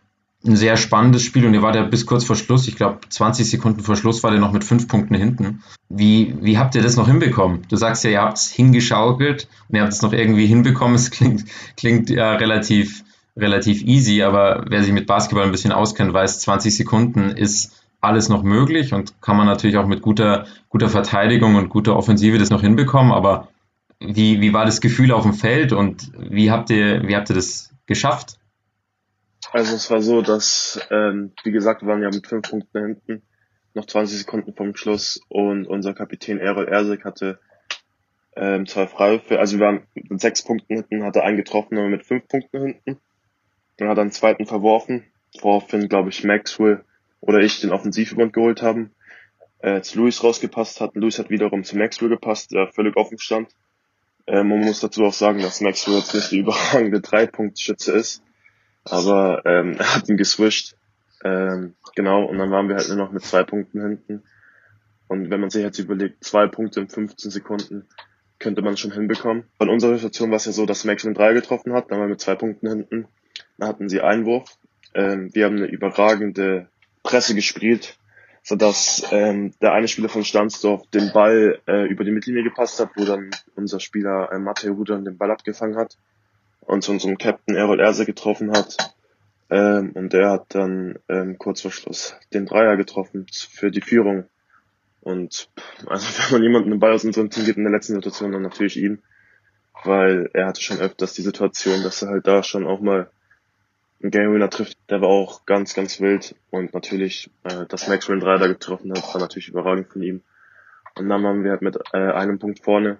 [0.47, 3.49] ein sehr spannendes Spiel und ihr wart ja bis kurz vor Schluss, ich glaube 20
[3.49, 5.63] Sekunden vor Schluss war ihr noch mit fünf Punkten hinten.
[5.89, 7.63] Wie, wie habt ihr das noch hinbekommen?
[7.69, 10.97] Du sagst ja, ihr habt es hingeschaukelt und ihr habt es noch irgendwie hinbekommen.
[10.97, 11.45] Es klingt,
[11.77, 13.05] klingt ja relativ,
[13.37, 18.29] relativ easy, aber wer sich mit Basketball ein bisschen auskennt, weiß, 20 Sekunden ist alles
[18.29, 22.51] noch möglich und kann man natürlich auch mit guter, guter Verteidigung und guter Offensive das
[22.51, 23.13] noch hinbekommen.
[23.13, 23.49] Aber
[23.99, 27.37] wie, wie war das Gefühl auf dem Feld und wie habt ihr, wie habt ihr
[27.37, 28.37] das geschafft?
[29.55, 33.23] Also es war so, dass, ähm, wie gesagt, wir waren ja mit fünf Punkten hinten,
[33.75, 37.39] noch 20 Sekunden vom Schluss und unser Kapitän Errol Ersek hatte
[38.35, 42.05] ähm, zwei Freiwürfe, also wir waren mit sechs Punkten hinten, hatte einen getroffen, aber mit
[42.05, 43.01] fünf Punkten hinten.
[43.77, 45.05] Dann hat er einen zweiten verworfen,
[45.41, 46.85] woraufhin, glaube ich, Maxwell
[47.21, 48.91] oder ich den Offensivübund geholt haben.
[49.61, 50.97] Äh, zu Luis rausgepasst hat.
[50.97, 53.51] Luis hat wiederum zu Maxwell gepasst, der völlig offen stand.
[54.27, 58.21] Ähm, man muss dazu auch sagen, dass Maxwell jetzt nicht die überragende Dreipunktschütze ist.
[58.85, 60.77] Aber ähm, er hat ihn geswischt.
[61.25, 64.23] Ähm, genau, und dann waren wir halt nur noch mit zwei Punkten hinten.
[65.09, 67.87] Und wenn man sich jetzt überlegt, zwei Punkte in 15 Sekunden,
[68.39, 69.45] könnte man schon hinbekommen.
[69.59, 72.13] Von unserer Situation war es ja so, dass Maxwell drei getroffen hat, dann waren wir
[72.13, 73.07] mit zwei Punkten hinten.
[73.59, 74.59] Dann hatten sie Einwurf.
[74.95, 76.69] Ähm, wir haben eine überragende
[77.03, 77.97] Presse gespielt,
[78.43, 82.91] sodass ähm, der eine Spieler von Stansdorf den Ball äh, über die Mittellinie gepasst hat,
[82.97, 85.97] wo dann unser Spieler äh, Matej Rudern den Ball abgefangen hat
[86.67, 88.95] und zu unserem Captain Errol Erse getroffen hat.
[89.51, 94.25] Ähm, und der hat dann ähm, kurz vor Schluss den Dreier getroffen für die Führung.
[95.01, 95.49] Und
[95.87, 98.43] also wenn man jemanden den Ball aus unserem Team gibt in der letzten Situation, dann
[98.43, 99.03] natürlich ihn.
[99.85, 103.11] Weil er hatte schon öfters die Situation, dass er halt da schon auch mal
[104.01, 104.79] einen Game Winner trifft.
[104.89, 106.35] Der war auch ganz, ganz wild.
[106.51, 110.23] Und natürlich, äh, dass Maxwell einen Dreier da getroffen hat, war natürlich überragend von ihm.
[110.97, 112.99] Und dann waren wir halt mit äh, einem Punkt vorne.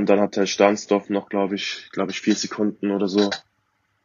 [0.00, 3.28] Und dann hat der Stahnsdorf noch, glaube ich, glaube ich, vier Sekunden oder so,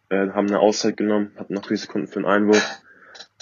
[0.10, 2.82] äh, haben eine Auszeit genommen, hatten noch vier Sekunden für einen Einwurf.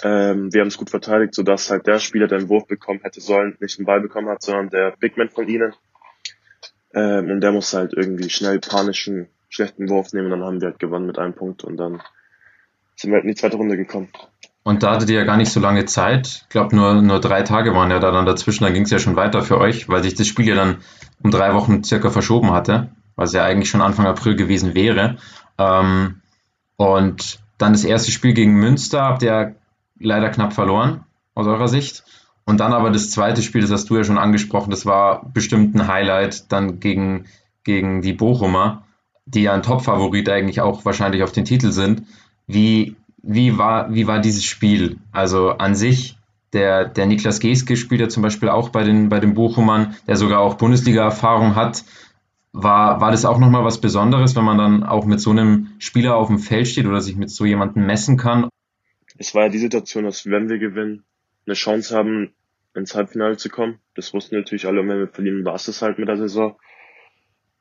[0.03, 3.21] Ähm, wir haben es gut verteidigt, sodass halt der Spieler, der einen Wurf bekommen hätte
[3.21, 5.73] sollen, nicht den Ball bekommen hat, sondern der Bigman von ihnen.
[6.93, 10.31] Ähm, und der muss halt irgendwie schnell panischen, schlechten Wurf nehmen.
[10.31, 12.03] Und dann haben wir halt gewonnen mit einem Punkt und dann
[12.95, 14.09] sind wir halt in die zweite Runde gekommen.
[14.61, 16.43] Und da hattet ihr ja gar nicht so lange Zeit.
[16.43, 18.63] Ich glaube, nur, nur drei Tage waren ja da dann dazwischen.
[18.63, 20.77] Dann ging es ja schon weiter für euch, weil sich das Spiel ja dann
[21.23, 25.17] um drei Wochen circa verschoben hatte, was ja eigentlich schon Anfang April gewesen wäre.
[25.57, 26.21] Ähm,
[26.75, 29.55] und dann das erste Spiel gegen Münster habt ihr
[29.99, 32.03] leider knapp verloren, aus eurer Sicht.
[32.45, 35.75] Und dann aber das zweite Spiel, das hast du ja schon angesprochen, das war bestimmt
[35.75, 37.25] ein Highlight dann gegen,
[37.63, 38.83] gegen die Bochumer,
[39.25, 42.03] die ja ein Top-Favorit eigentlich auch wahrscheinlich auf den Titel sind.
[42.47, 44.97] Wie, wie war, wie war dieses Spiel?
[45.13, 46.17] Also an sich,
[46.53, 50.15] der, der Niklas Geske spielt ja zum Beispiel auch bei den, bei den Bochumern, der
[50.15, 51.83] sogar auch Bundesliga-Erfahrung hat.
[52.51, 56.15] War, war das auch nochmal was Besonderes, wenn man dann auch mit so einem Spieler
[56.15, 58.47] auf dem Feld steht oder sich mit so jemandem messen kann?
[59.17, 61.03] Es war ja die Situation, dass wenn wir gewinnen,
[61.45, 62.31] eine Chance haben,
[62.75, 63.79] ins Halbfinale zu kommen.
[63.95, 66.55] Das wussten natürlich alle, und wenn wir verlieren, war es das halt mit der Saison.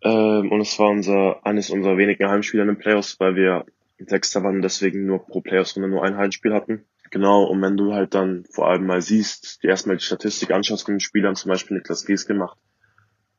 [0.03, 3.65] Ähm, und es war unser, eines unserer wenigen Heimspiele in den Playoffs, weil wir
[3.99, 6.85] Sechster waren deswegen nur pro Playoffs-Runde nur ein Heimspiel hatten.
[7.13, 10.87] Genau, und wenn du halt dann vor allem mal siehst, dir erstmal die Statistik anschaust
[10.87, 12.59] von den Spielern, zum Beispiel Niklas Gies gemacht,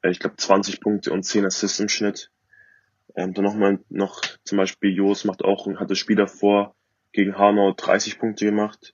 [0.03, 2.29] äh, ich glaube 20 Punkte und 10 Assists im Schnitt.
[3.15, 6.75] Ähm, dann nochmal noch zum Beispiel Jos macht auch und hatte Spieler vor
[7.13, 8.93] gegen Hanau 30 Punkte gemacht.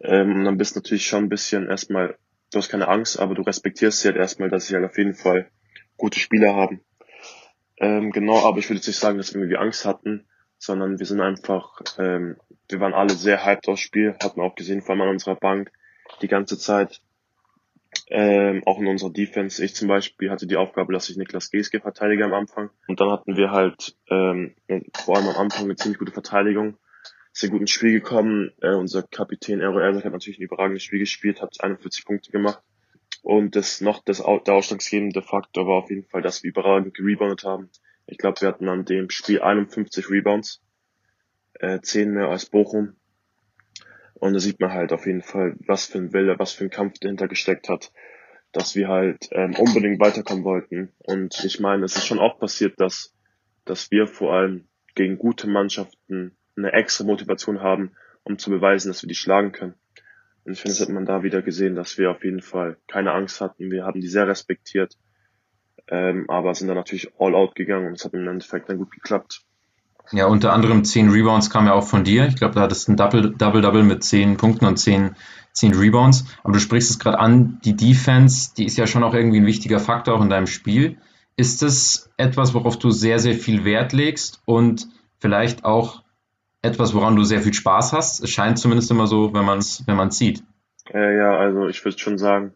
[0.00, 2.18] Ähm, und dann bist du natürlich schon ein bisschen erstmal,
[2.50, 5.14] du hast keine Angst, aber du respektierst sie halt erstmal, dass sie halt auf jeden
[5.14, 5.48] Fall
[5.96, 6.80] gute Spieler haben.
[7.76, 10.26] Ähm, genau, aber ich würde jetzt nicht sagen, dass wir irgendwie Angst hatten,
[10.58, 12.36] sondern wir sind einfach, ähm,
[12.68, 15.36] wir waren alle sehr hyped aufs Spiel, hat man auch gesehen, vor allem an unserer
[15.36, 15.70] Bank
[16.22, 17.00] die ganze Zeit.
[18.08, 19.64] Ähm, auch in unserer Defense.
[19.64, 22.70] Ich zum Beispiel hatte die Aufgabe, dass ich Niklas Geske verteidige am Anfang.
[22.86, 24.54] Und dann hatten wir halt ähm,
[24.92, 26.76] vor allem am Anfang eine ziemlich gute Verteidigung.
[27.32, 28.52] Sehr gut ins Spiel gekommen.
[28.60, 32.62] Äh, unser Kapitän Ero Erzak hat natürlich ein überragendes Spiel gespielt, hat 41 Punkte gemacht.
[33.22, 37.42] Und das noch das, der ausschlaggebende Faktor war auf jeden Fall, dass wir überragend gereboundet
[37.44, 37.70] haben.
[38.06, 40.62] Ich glaube, wir hatten an dem Spiel 51 Rebounds,
[41.54, 42.96] äh, 10 mehr als Bochum.
[44.14, 46.70] Und da sieht man halt auf jeden Fall, was für ein Wille, was für ein
[46.70, 47.92] Kampf dahinter gesteckt hat,
[48.52, 50.92] dass wir halt ähm, unbedingt weiterkommen wollten.
[50.98, 53.14] Und ich meine, es ist schon auch passiert, dass,
[53.64, 57.92] dass wir vor allem gegen gute Mannschaften eine extra Motivation haben,
[58.24, 59.74] um zu beweisen, dass wir die schlagen können.
[60.44, 63.12] Und ich finde, das hat man da wieder gesehen, dass wir auf jeden Fall keine
[63.12, 63.70] Angst hatten.
[63.70, 64.96] Wir haben die sehr respektiert,
[65.88, 68.90] ähm, aber sind dann natürlich all out gegangen und es hat im Endeffekt dann gut
[68.90, 69.42] geklappt.
[70.12, 72.26] Ja, unter anderem zehn Rebounds kam ja auch von dir.
[72.26, 75.16] Ich glaube, da hattest du ein Double-Double mit zehn Punkten und zehn,
[75.52, 76.26] zehn Rebounds.
[76.44, 79.46] Aber du sprichst es gerade an, die Defense, die ist ja schon auch irgendwie ein
[79.46, 80.98] wichtiger Faktor auch in deinem Spiel.
[81.36, 84.86] Ist es etwas, worauf du sehr, sehr viel Wert legst und
[85.18, 86.02] vielleicht auch
[86.62, 88.22] etwas, woran du sehr viel Spaß hast?
[88.22, 90.42] Es scheint zumindest immer so, wenn man es wenn man's sieht.
[90.92, 92.54] Äh, ja, also ich würde schon sagen,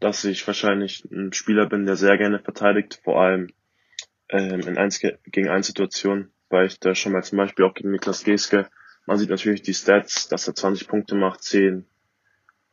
[0.00, 3.48] dass ich wahrscheinlich ein Spieler bin, der sehr gerne verteidigt, vor allem
[4.28, 7.90] ähm, in 1 gegen 1 Situationen weil ich da schon mal zum Beispiel auch gegen
[7.90, 8.68] Niklas Geske,
[9.06, 11.86] man sieht natürlich die Stats, dass er 20 Punkte macht, 10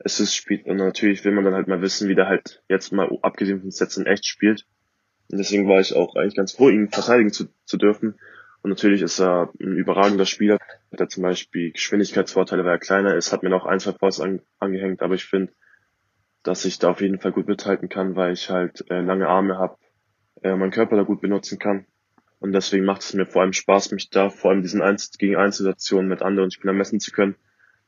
[0.03, 3.09] Assists spielt und natürlich will man dann halt mal wissen, wie der halt jetzt mal
[3.21, 4.65] abgesehen von Stats in echt spielt.
[5.31, 8.19] Und deswegen war ich auch eigentlich ganz froh, ihn verteidigen zu, zu dürfen.
[8.61, 10.59] Und natürlich ist er ein überragender Spieler.
[10.91, 14.21] Hat er zum Beispiel Geschwindigkeitsvorteile, weil er kleiner ist, hat mir noch ein, zwei Posts
[14.21, 15.53] an, angehängt, aber ich finde,
[16.45, 19.57] dass ich da auf jeden Fall gut mithalten kann, weil ich halt äh, lange Arme
[19.57, 19.77] habe,
[20.43, 21.85] äh, meinen Körper da gut benutzen kann.
[22.39, 25.35] Und deswegen macht es mir vor allem Spaß, mich da vor allem diesen 1 gegen
[25.35, 27.35] 1 Situationen mit anderen Spielern messen zu können.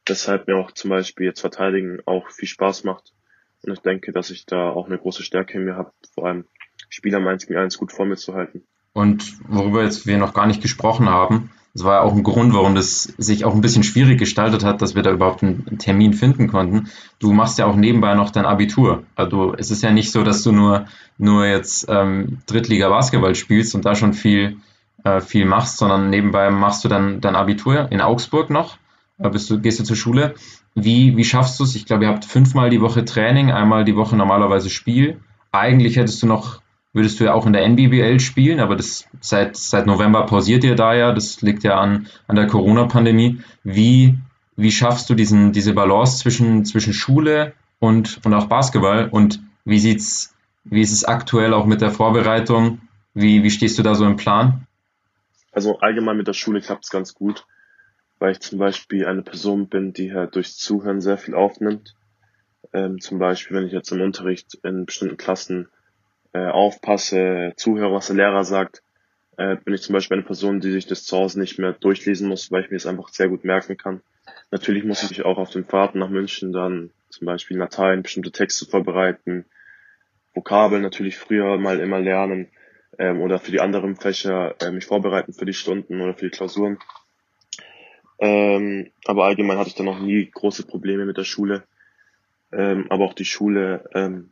[0.07, 3.13] Deshalb mir auch zum Beispiel jetzt verteidigen auch viel Spaß macht.
[3.61, 6.45] Und ich denke, dass ich da auch eine große Stärke in mir habe, vor allem
[6.89, 8.63] Spieler 1 gegen 1 gut vor mir zu halten.
[8.93, 12.55] Und worüber jetzt wir noch gar nicht gesprochen haben, das war ja auch ein Grund,
[12.55, 16.13] warum das sich auch ein bisschen schwierig gestaltet hat, dass wir da überhaupt einen Termin
[16.13, 16.89] finden konnten.
[17.19, 19.03] Du machst ja auch nebenbei noch dein Abitur.
[19.15, 20.87] Also es ist ja nicht so, dass du nur,
[21.19, 24.57] nur jetzt ähm, Drittliga Basketball spielst und da schon viel,
[25.03, 28.79] äh, viel machst, sondern nebenbei machst du dann dein Abitur in Augsburg noch.
[29.19, 30.33] Äh, bist du, gehst du zur Schule.
[30.73, 31.75] Wie, wie schaffst du es?
[31.75, 35.19] Ich glaube, ihr habt fünfmal die Woche Training, einmal die Woche normalerweise Spiel.
[35.51, 36.59] Eigentlich hättest du noch
[36.97, 40.75] würdest du ja auch in der NBBL spielen, aber das seit, seit November pausiert ihr
[40.75, 41.13] da ja.
[41.13, 43.41] Das liegt ja an, an der Corona-Pandemie.
[43.63, 44.15] Wie,
[44.57, 49.07] wie schaffst du diesen, diese Balance zwischen, zwischen Schule und, und auch Basketball?
[49.09, 52.81] Und wie sieht's, wie ist es aktuell auch mit der Vorbereitung?
[53.13, 54.67] Wie, wie stehst du da so im Plan?
[55.51, 57.45] Also allgemein mit der Schule klappt es ganz gut,
[58.19, 61.95] weil ich zum Beispiel eine Person bin, die halt durchs Zuhören sehr viel aufnimmt.
[62.73, 65.69] Ähm, zum Beispiel, wenn ich jetzt im Unterricht in bestimmten Klassen
[66.33, 68.83] äh, aufpasse, zuhöre, was der Lehrer sagt,
[69.37, 72.27] äh, bin ich zum Beispiel eine Person, die sich das zu Hause nicht mehr durchlesen
[72.27, 74.01] muss, weil ich mir es einfach sehr gut merken kann.
[74.51, 78.65] Natürlich muss ich auch auf den Fahrten nach München dann zum Beispiel Latein, bestimmte Texte
[78.65, 79.45] vorbereiten,
[80.33, 82.49] Vokabeln natürlich früher mal immer lernen
[82.99, 86.35] ähm, oder für die anderen Fächer äh, mich vorbereiten für die Stunden oder für die
[86.35, 86.77] Klausuren.
[88.19, 91.63] Ähm, aber allgemein hatte ich da noch nie große Probleme mit der Schule.
[92.51, 94.31] Ähm, aber auch die Schule ähm,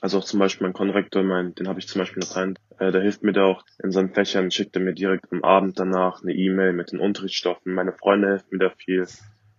[0.00, 2.92] also auch zum Beispiel mein Konrektor, mein, den habe ich zum Beispiel noch ein, äh,
[2.92, 6.22] der hilft mir da auch in seinen Fächern, schickt er mir direkt am Abend danach
[6.22, 7.74] eine E-Mail mit den Unterrichtsstoffen.
[7.74, 9.06] Meine Freunde helfen mir da viel,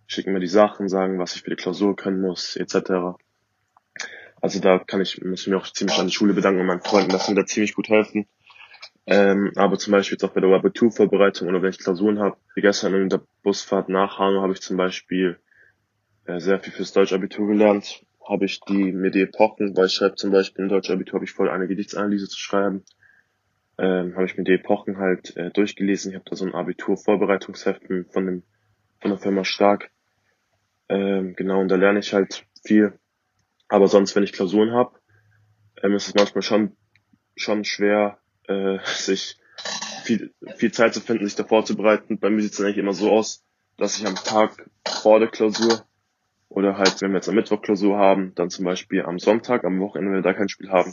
[0.06, 3.18] schicken mir die Sachen, sagen, was ich für die Klausur können muss, etc.
[4.40, 6.80] Also da kann ich, muss ich mir auch ziemlich an die Schule bedanken und meinen
[6.80, 8.26] Freunden, dass sie mir da ziemlich gut helfen.
[9.06, 12.60] Ähm, aber zum Beispiel jetzt auch bei der Abiturvorbereitung oder wenn ich Klausuren habe, wie
[12.60, 15.38] gestern in der Busfahrt nach Hanau habe ich zum Beispiel
[16.26, 20.16] äh, sehr viel fürs Deutschabitur gelernt habe ich die mir die Epochen, weil ich schreibe
[20.16, 22.84] zum Beispiel in Deutsch Abitur habe ich voll eine Gedichtsanalyse zu schreiben,
[23.78, 26.10] ähm, habe ich mir die Epochen halt äh, durchgelesen.
[26.10, 28.42] Ich habe da so ein Abitur-Vorbereitungsheft von dem
[29.00, 29.90] von der Firma Stark.
[30.88, 32.98] Ähm, genau, und da lerne ich halt viel.
[33.68, 34.98] Aber sonst, wenn ich Klausuren habe,
[35.82, 36.76] ähm, ist es manchmal schon
[37.36, 39.38] schon schwer, äh, sich
[40.04, 42.18] viel, viel Zeit zu finden, sich da vorzubereiten.
[42.18, 43.44] Bei mir sieht es eigentlich immer so aus,
[43.76, 45.86] dass ich am Tag vor der Klausur
[46.50, 49.80] oder halt, wenn wir jetzt am Mittwoch Klausur haben, dann zum Beispiel am Sonntag, am
[49.80, 50.92] Wochenende, wenn wir da kein Spiel haben,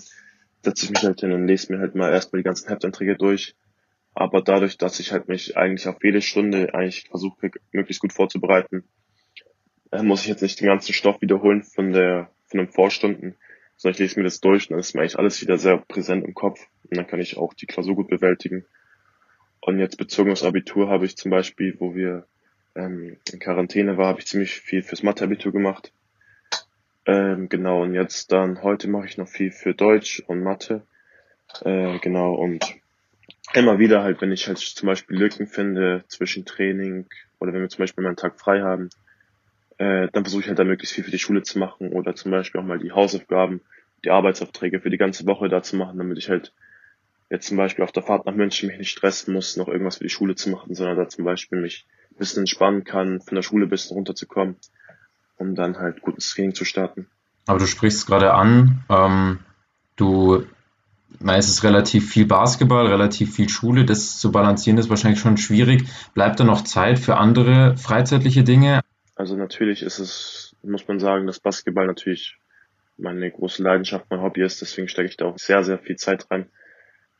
[0.63, 3.55] setze ich mich halt hin und lese mir halt mal erstmal die ganzen Hefteinträge durch.
[4.13, 8.83] Aber dadurch, dass ich halt mich eigentlich auf jede Stunde eigentlich versuche, möglichst gut vorzubereiten,
[9.91, 13.35] äh, muss ich jetzt nicht den ganzen Stoff wiederholen von der, von den Vorstunden,
[13.77, 16.23] sondern ich lese mir das durch und dann ist mir eigentlich alles wieder sehr präsent
[16.23, 18.65] im Kopf und dann kann ich auch die Klausur gut bewältigen.
[19.59, 22.27] Und jetzt bezogen aufs Abitur habe ich zum Beispiel, wo wir
[22.77, 25.91] ähm, in Quarantäne war, habe ich ziemlich viel fürs Mathe-Abitur gemacht.
[27.05, 30.83] Ähm, genau, und jetzt dann, heute mache ich noch viel für Deutsch und Mathe.
[31.63, 32.75] Äh, genau, und
[33.53, 37.07] immer wieder halt, wenn ich halt zum Beispiel Lücken finde zwischen Training
[37.39, 38.89] oder wenn wir zum Beispiel mal einen Tag frei haben,
[39.77, 42.31] äh, dann versuche ich halt da möglichst viel für die Schule zu machen oder zum
[42.31, 43.61] Beispiel auch mal die Hausaufgaben,
[44.03, 46.53] die Arbeitsaufträge für die ganze Woche da zu machen, damit ich halt
[47.29, 50.03] jetzt zum Beispiel auf der Fahrt nach München mich nicht stressen muss, noch irgendwas für
[50.03, 51.85] die Schule zu machen, sondern da zum Beispiel mich
[52.17, 54.57] bisschen entspannen kann, von der Schule ein bisschen runterzukommen,
[55.37, 57.07] um dann halt gut ins Training zu starten.
[57.45, 59.39] Aber du sprichst gerade an, ähm,
[59.95, 60.45] du
[61.25, 65.83] es ist relativ viel Basketball, relativ viel Schule, das zu balancieren ist wahrscheinlich schon schwierig.
[66.13, 68.81] Bleibt da noch Zeit für andere freizeitliche Dinge?
[69.15, 72.37] Also natürlich ist es, muss man sagen, dass Basketball natürlich
[72.97, 76.29] meine große Leidenschaft, mein Hobby ist, deswegen stecke ich da auch sehr, sehr viel Zeit
[76.29, 76.49] rein.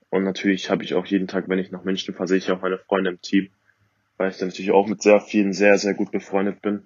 [0.10, 2.62] Und natürlich habe ich auch jeden Tag, wenn ich nach München fahre, sehe ich auch
[2.62, 3.50] meine Freunde im Team,
[4.18, 6.86] weil ich dann natürlich auch mit sehr vielen sehr, sehr gut befreundet bin.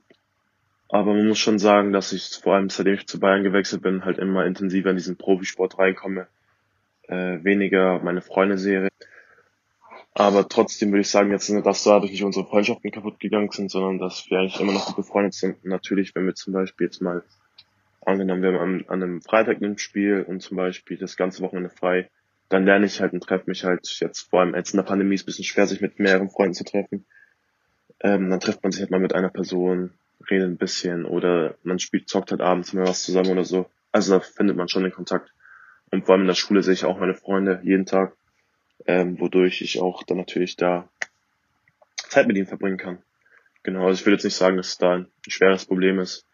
[0.89, 4.03] Aber man muss schon sagen, dass ich vor allem seitdem ich zu Bayern gewechselt bin,
[4.03, 6.27] halt immer intensiver in diesen Profisport reinkomme
[7.11, 8.89] äh, weniger meine Freunde sehe.
[10.13, 13.71] Aber trotzdem würde ich sagen, jetzt nicht, dass dadurch nicht unsere Freundschaften kaputt gegangen sind,
[13.71, 15.63] sondern dass wir eigentlich immer noch gut befreundet sind.
[15.63, 17.23] Natürlich, wenn wir zum Beispiel jetzt mal
[18.05, 22.09] angenommen, wir haben an, einem Freitag ein Spiel und zum Beispiel das ganze Wochenende frei,
[22.49, 25.15] dann lerne ich halt und treffe mich halt jetzt vor allem jetzt in der Pandemie
[25.15, 27.05] ist ein bisschen schwer, sich mit mehreren Freunden zu treffen.
[28.01, 29.91] Ähm, dann trifft man sich halt mal mit einer Person,
[30.29, 33.69] redet ein bisschen oder man spielt, zockt halt abends mal was zusammen oder so.
[33.91, 35.31] Also da findet man schon den Kontakt.
[35.91, 38.13] Und vor allem in der Schule sehe ich auch meine Freunde jeden Tag,
[38.87, 40.87] ähm, wodurch ich auch dann natürlich da
[42.09, 42.99] Zeit mit ihnen verbringen kann.
[43.63, 46.25] Genau, also ich will jetzt nicht sagen, dass es da ein schweres Problem ist.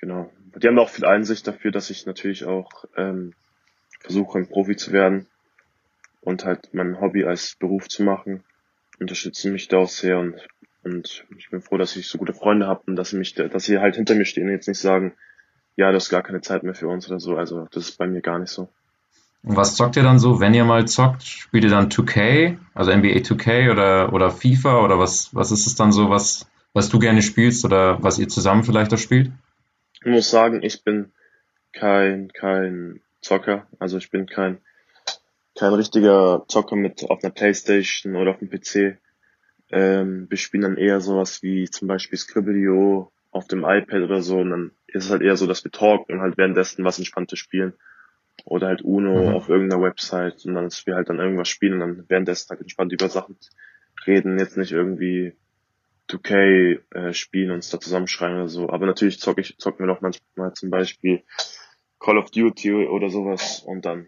[0.00, 0.32] Genau.
[0.56, 3.34] Die haben auch viel Einsicht dafür, dass ich natürlich auch ähm,
[4.00, 5.26] versuche, ein Profi zu werden
[6.20, 8.44] und halt mein Hobby als Beruf zu machen.
[8.98, 10.40] Unterstützen mich da auch sehr und,
[10.92, 13.64] und ich bin froh, dass ich so gute Freunde habe und dass sie mich, dass
[13.64, 15.14] sie halt hinter mir stehen und jetzt nicht sagen,
[15.76, 17.36] ja, das ist gar keine Zeit mehr für uns oder so.
[17.36, 18.68] Also das ist bei mir gar nicht so.
[19.44, 21.22] Und was zockt ihr dann so, wenn ihr mal zockt?
[21.22, 25.76] Spielt ihr dann 2K, also NBA 2K oder, oder FIFA oder was, was ist es
[25.76, 29.30] dann so, was, was du gerne spielst oder was ihr zusammen vielleicht auch spielt?
[30.00, 31.12] Ich muss sagen, ich bin
[31.72, 34.58] kein, kein Zocker, also ich bin kein,
[35.56, 38.98] kein richtiger Zocker mit auf einer Playstation oder auf dem PC.
[39.70, 44.38] Ähm, wir spielen dann eher sowas wie zum Beispiel Scribblio auf dem iPad oder so
[44.38, 47.38] und dann ist es halt eher so, dass wir talken und halt währenddessen was Entspanntes
[47.38, 47.74] spielen.
[48.44, 49.34] Oder halt Uno mhm.
[49.34, 52.60] auf irgendeiner Website und dann, dass wir halt dann irgendwas spielen und dann währenddessen halt
[52.60, 53.36] entspannt über Sachen
[54.06, 55.34] reden, jetzt nicht irgendwie
[56.08, 58.70] 2K äh, spielen und uns da zusammenschreien oder so.
[58.70, 61.22] Aber natürlich zocke ich, zocken wir noch manchmal zum Beispiel
[61.98, 64.06] Call of Duty oder sowas und dann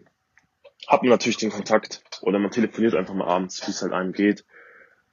[0.87, 4.13] hat man natürlich den Kontakt oder man telefoniert einfach mal abends, wie es halt einem
[4.13, 4.45] geht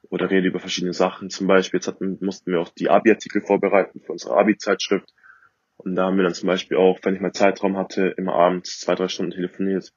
[0.09, 1.29] oder rede über verschiedene Sachen.
[1.29, 5.13] Zum Beispiel, jetzt hatten, mussten wir auch die Abi-Artikel vorbereiten für unsere Abi-Zeitschrift.
[5.77, 8.79] Und da haben wir dann zum Beispiel auch, wenn ich mal Zeitraum hatte, immer abends
[8.79, 9.93] zwei, drei Stunden telefoniert.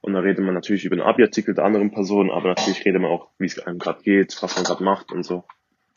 [0.00, 3.10] Und da redet man natürlich über den Abi-Artikel der anderen Person, aber natürlich redet man
[3.10, 5.44] auch, wie es einem gerade geht, was man gerade macht und so.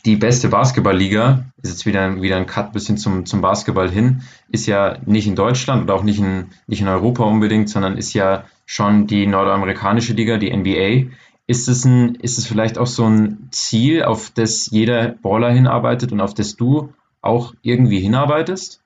[0.06, 4.68] Die beste Basketballliga, ist jetzt wieder, wieder ein Cut bisschen zum, zum Basketball hin, ist
[4.68, 8.46] ja nicht in Deutschland oder auch nicht in, nicht in Europa unbedingt, sondern ist ja
[8.68, 11.12] schon die nordamerikanische Liga, die NBA.
[11.48, 16.12] Ist es, ein, ist es vielleicht auch so ein Ziel, auf das jeder Baller hinarbeitet
[16.12, 18.84] und auf das du auch irgendwie hinarbeitest?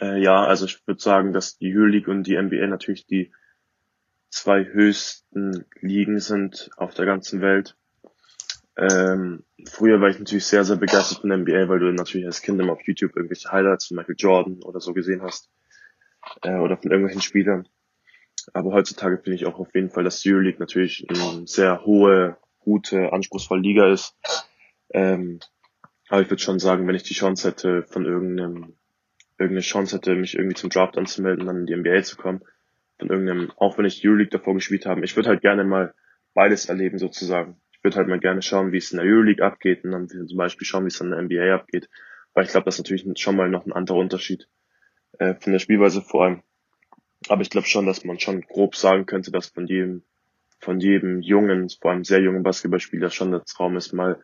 [0.00, 3.32] Äh, ja, also ich würde sagen, dass die Euroleague und die NBA natürlich die
[4.30, 7.76] zwei höchsten Ligen sind auf der ganzen Welt.
[8.76, 12.60] Ähm, früher war ich natürlich sehr, sehr begeistert von NBA, weil du natürlich als Kind
[12.60, 15.50] immer auf YouTube irgendwelche Highlights von Michael Jordan oder so gesehen hast.
[16.42, 17.68] Äh, oder von irgendwelchen Spielern.
[18.52, 22.36] Aber heutzutage finde ich auch auf jeden Fall, dass die Euroleague natürlich eine sehr hohe,
[22.58, 24.16] gute, anspruchsvolle Liga ist.
[24.92, 25.40] Ähm,
[26.08, 28.74] aber ich würde schon sagen, wenn ich die Chance hätte, von irgendeinem,
[29.38, 32.40] irgendeine Chance hätte, mich irgendwie zum Draft anzumelden, dann in die NBA zu kommen,
[32.98, 35.94] von irgendeinem, auch wenn ich Euroleague davor gespielt habe, ich würde halt gerne mal
[36.34, 37.60] beides erleben sozusagen.
[37.72, 40.36] Ich würde halt mal gerne schauen, wie es in der Euroleague abgeht und dann zum
[40.36, 41.88] Beispiel schauen, wie es in der NBA abgeht.
[42.34, 44.48] Weil ich glaube, das ist natürlich schon mal noch ein anderer Unterschied
[45.18, 46.42] äh, von der Spielweise vor allem.
[47.28, 50.02] Aber ich glaube schon, dass man schon grob sagen könnte, dass von jedem,
[50.58, 54.22] von jedem jungen, vor allem sehr jungen Basketballspieler schon der Traum ist, mal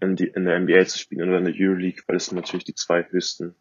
[0.00, 2.64] in, die, in der NBA zu spielen oder in der Euroleague, weil es sind natürlich
[2.64, 3.54] die zwei höchsten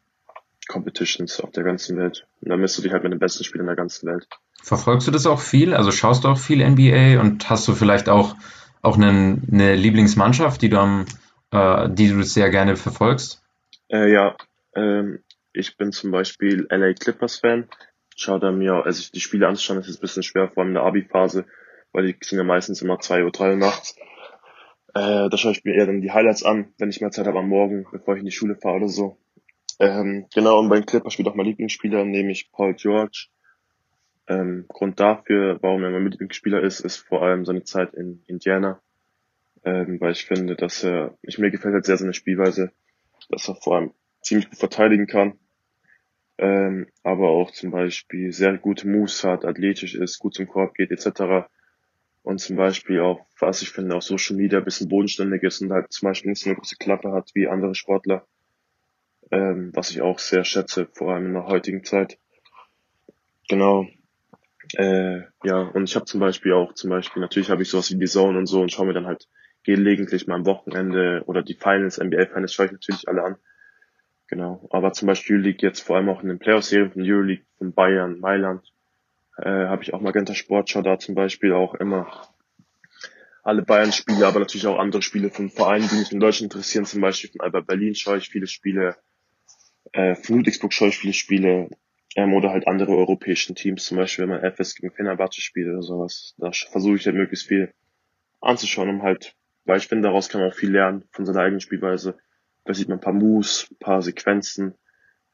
[0.67, 2.27] Competitions auf der ganzen Welt.
[2.41, 4.27] Und da misst du dich halt mit den besten Spielern der ganzen Welt.
[4.61, 5.73] Verfolgst du das auch viel?
[5.73, 8.35] Also schaust du auch viel NBA und hast du vielleicht auch,
[8.81, 11.05] auch eine, eine Lieblingsmannschaft, die du am,
[11.51, 13.41] äh, die du sehr gerne verfolgst?
[13.89, 14.35] Äh, ja,
[14.75, 17.69] ähm, ich bin zum Beispiel LA Clippers Fan
[18.17, 20.75] schaue da mir, also die Spiele anzuschauen, ist jetzt ein bisschen schwer, vor allem in
[20.75, 21.45] der Abi-Phase,
[21.93, 23.95] weil die sind ja meistens immer zwei Uhr, drei Uhr nachts.
[24.93, 27.39] Äh, da schaue ich mir eher dann die Highlights an, wenn ich mehr Zeit habe
[27.39, 29.17] am Morgen, bevor ich in die Schule fahre oder so.
[29.79, 33.27] Ähm, genau, und beim Clippers spielt auch mein Lieblingsspieler, nämlich Paul George.
[34.27, 38.81] Ähm, Grund dafür, warum er mein Lieblingsspieler ist, ist vor allem seine Zeit in Indiana.
[39.63, 42.71] Ähm, weil ich finde, dass er, ich mir gefällt halt sehr seine Spielweise,
[43.29, 43.91] dass er vor allem
[44.21, 45.37] ziemlich gut verteidigen kann,
[46.37, 50.91] ähm, aber auch zum Beispiel sehr gute Moves hat, athletisch ist, gut zum Korb geht
[50.91, 51.47] etc.
[52.21, 55.71] Und zum Beispiel auch, was ich finde, auf Social Media ein bisschen bodenständig ist und
[55.71, 58.27] halt zum Beispiel nicht so eine große Klappe hat wie andere Sportler,
[59.31, 62.19] ähm, was ich auch sehr schätze, vor allem in der heutigen Zeit.
[63.49, 63.87] Genau.
[64.75, 67.97] Äh, ja, und ich habe zum Beispiel auch, zum Beispiel, natürlich habe ich sowas wie
[67.97, 69.27] die Zone und so und schaue mir dann halt
[69.63, 73.35] gelegentlich mal am Wochenende oder die Finals, NBA Finals schaue ich natürlich alle an.
[74.27, 74.67] Genau.
[74.71, 78.19] Aber zum Beispiel Euroleague jetzt vor allem auch in den Playoff-Serien von Euroleague, von Bayern,
[78.19, 78.73] Mailand,
[79.37, 82.27] äh, habe ich auch Magenta Sportschau da zum Beispiel auch immer
[83.43, 86.99] alle Bayern-Spiele, aber natürlich auch andere Spiele von Vereinen, die mich in Deutschland interessieren, zum
[86.99, 88.97] Beispiel von Alba Berlin schaue ich viele Spiele,
[89.93, 91.69] äh, von Ludwigsburg schaue ich viele Spiele,
[92.17, 95.83] ähm, oder halt andere europäischen Teams, zum Beispiel wenn man FS gegen Fenerbahce spielt oder
[95.83, 96.33] sowas.
[96.37, 97.73] Da versuche ich halt möglichst viel
[98.41, 101.61] anzuschauen, um halt, weil ich finde, daraus kann man auch viel lernen von seiner eigenen
[101.61, 102.17] Spielweise
[102.67, 104.75] da sieht man ein paar Moves, ein paar Sequenzen,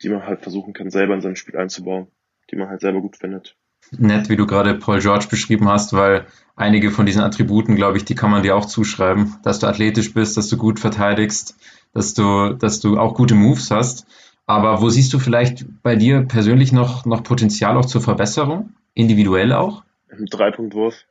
[0.01, 2.07] die man halt versuchen kann, selber in sein Spiel einzubauen,
[2.51, 3.57] die man halt selber gut findet.
[3.91, 6.25] Nett, wie du gerade Paul George beschrieben hast, weil
[6.55, 10.13] einige von diesen Attributen, glaube ich, die kann man dir auch zuschreiben, dass du athletisch
[10.13, 11.55] bist, dass du gut verteidigst,
[11.93, 14.07] dass du, dass du auch gute Moves hast.
[14.45, 18.73] Aber wo siehst du vielleicht bei dir persönlich noch, noch Potenzial auch zur Verbesserung?
[18.93, 19.83] Individuell auch?
[20.09, 21.05] Im Dreipunktwurf.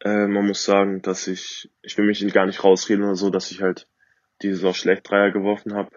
[0.00, 3.50] Äh, man muss sagen, dass ich, ich will mich gar nicht rausreden oder so, dass
[3.50, 3.86] ich halt
[4.42, 5.90] die Saison schlecht Dreier geworfen habe.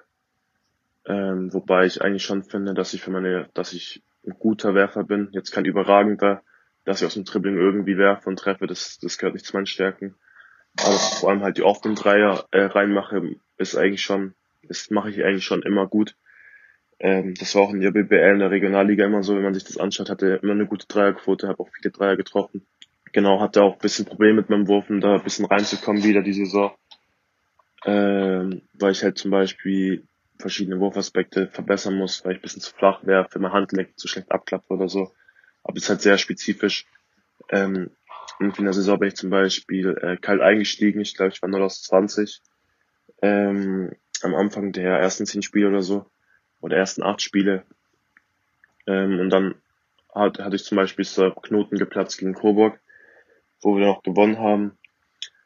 [1.05, 5.03] Ähm, wobei ich eigentlich schon finde, dass ich für meine, dass ich ein guter Werfer
[5.03, 5.29] bin.
[5.31, 6.43] Jetzt kein überragender,
[6.85, 9.65] dass ich aus dem Dribbling irgendwie werfe und treffe, das, das gehört nicht zu meinen
[9.65, 10.15] Stärken.
[10.79, 14.35] Aber vor allem halt die offenen Dreier äh, reinmache, ist eigentlich schon,
[14.67, 16.15] das mache ich eigentlich schon immer gut.
[16.99, 19.63] Ähm, das war auch in der BBL in der Regionalliga immer so, wenn man sich
[19.63, 22.65] das anschaut, hatte immer eine gute Dreierquote, habe auch viele Dreier getroffen.
[23.11, 26.21] Genau, hatte auch ein bisschen Probleme mit meinem Wurf, um da ein bisschen reinzukommen wieder
[26.21, 26.71] die Saison
[27.85, 30.07] ähm, weil ich halt zum Beispiel
[30.37, 34.31] verschiedene Wurfaspekte verbessern muss, weil ich ein bisschen zu flach werfe, mein Handgelenk zu schlecht
[34.31, 35.11] abklappt oder so.
[35.63, 36.85] Aber es ist halt sehr spezifisch.
[37.49, 37.91] Ähm,
[38.39, 41.01] und in der Saison bin ich zum Beispiel äh, kalt eingestiegen.
[41.01, 42.41] Ich glaube, ich war 0 aus 20
[43.21, 43.91] ähm,
[44.23, 46.05] am Anfang der ersten zehn Spiele oder so.
[46.59, 47.65] Oder ersten acht Spiele.
[48.87, 49.55] Ähm, und dann
[50.13, 52.79] hat, hatte ich zum Beispiel so Knoten geplatzt gegen Coburg,
[53.61, 54.77] wo wir noch gewonnen haben.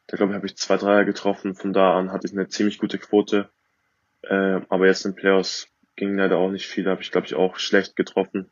[0.06, 1.54] Da glaube ich, habe ich zwei Dreier getroffen.
[1.54, 3.48] Von da an hatte ich eine ziemlich gute Quote.
[4.22, 6.84] Äh, aber jetzt in Playoffs ging leider auch nicht viel.
[6.84, 8.50] Da habe ich, glaube ich, auch schlecht getroffen.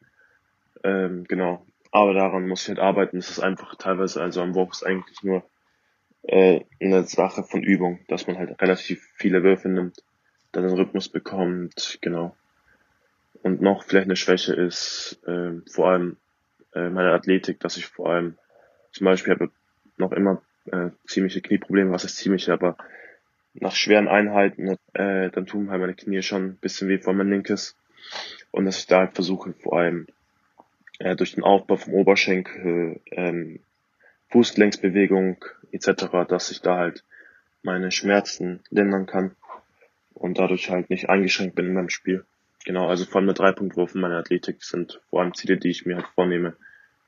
[0.82, 1.66] Ähm, genau.
[1.90, 3.18] Aber daran muss ich halt arbeiten.
[3.18, 5.44] Das ist einfach teilweise, also am Wurf ist eigentlich nur
[6.24, 10.02] äh, eine Sache von Übung, dass man halt relativ viele Würfe nimmt,
[10.52, 12.34] dann den Rhythmus bekommt, genau.
[13.42, 16.16] Und noch vielleicht eine Schwäche ist äh, vor allem
[16.74, 18.38] äh, meine Athletik, dass ich vor allem
[18.90, 19.50] zum Beispiel habe
[19.98, 20.40] noch immer
[20.70, 22.76] äh, ziemliche Knieprobleme, was ist ziemlich, aber
[23.54, 27.30] nach schweren Einheiten, äh, dann tun halt meine Knie schon ein bisschen weh vor mein
[27.30, 27.76] linkes.
[28.50, 30.06] Und dass ich da halt versuche, vor allem
[30.98, 33.60] äh, durch den Aufbau vom Oberschenkel, ähm,
[34.30, 37.04] Fußgelenksbewegung etc., dass ich da halt
[37.62, 39.36] meine Schmerzen lindern kann
[40.12, 42.24] und dadurch halt nicht eingeschränkt bin in meinem Spiel.
[42.64, 45.86] Genau, also vor allem der Dreipunktwurf und meine Athletik sind vor allem Ziele, die ich
[45.86, 46.56] mir halt vornehme,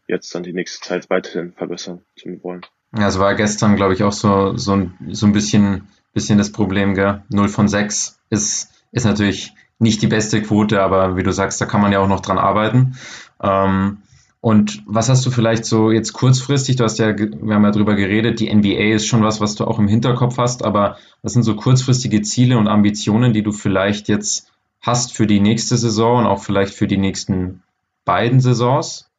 [0.06, 2.64] jetzt dann die nächste Zeit weiterhin verbessern zu wollen.
[2.98, 6.52] Ja, es war gestern, glaube ich, auch so, so, ein, so ein bisschen, bisschen das
[6.52, 7.22] Problem, gell?
[7.28, 11.66] 0 von 6 ist, ist natürlich nicht die beste Quote, aber wie du sagst, da
[11.66, 12.96] kann man ja auch noch dran arbeiten.
[13.42, 13.98] Ähm,
[14.40, 17.96] und was hast du vielleicht so jetzt kurzfristig, du hast ja, wir haben ja drüber
[17.96, 21.42] geredet, die NBA ist schon was, was du auch im Hinterkopf hast, aber was sind
[21.42, 26.26] so kurzfristige Ziele und Ambitionen, die du vielleicht jetzt hast für die nächste Saison und
[26.26, 27.62] auch vielleicht für die nächsten
[28.04, 29.10] beiden Saisons?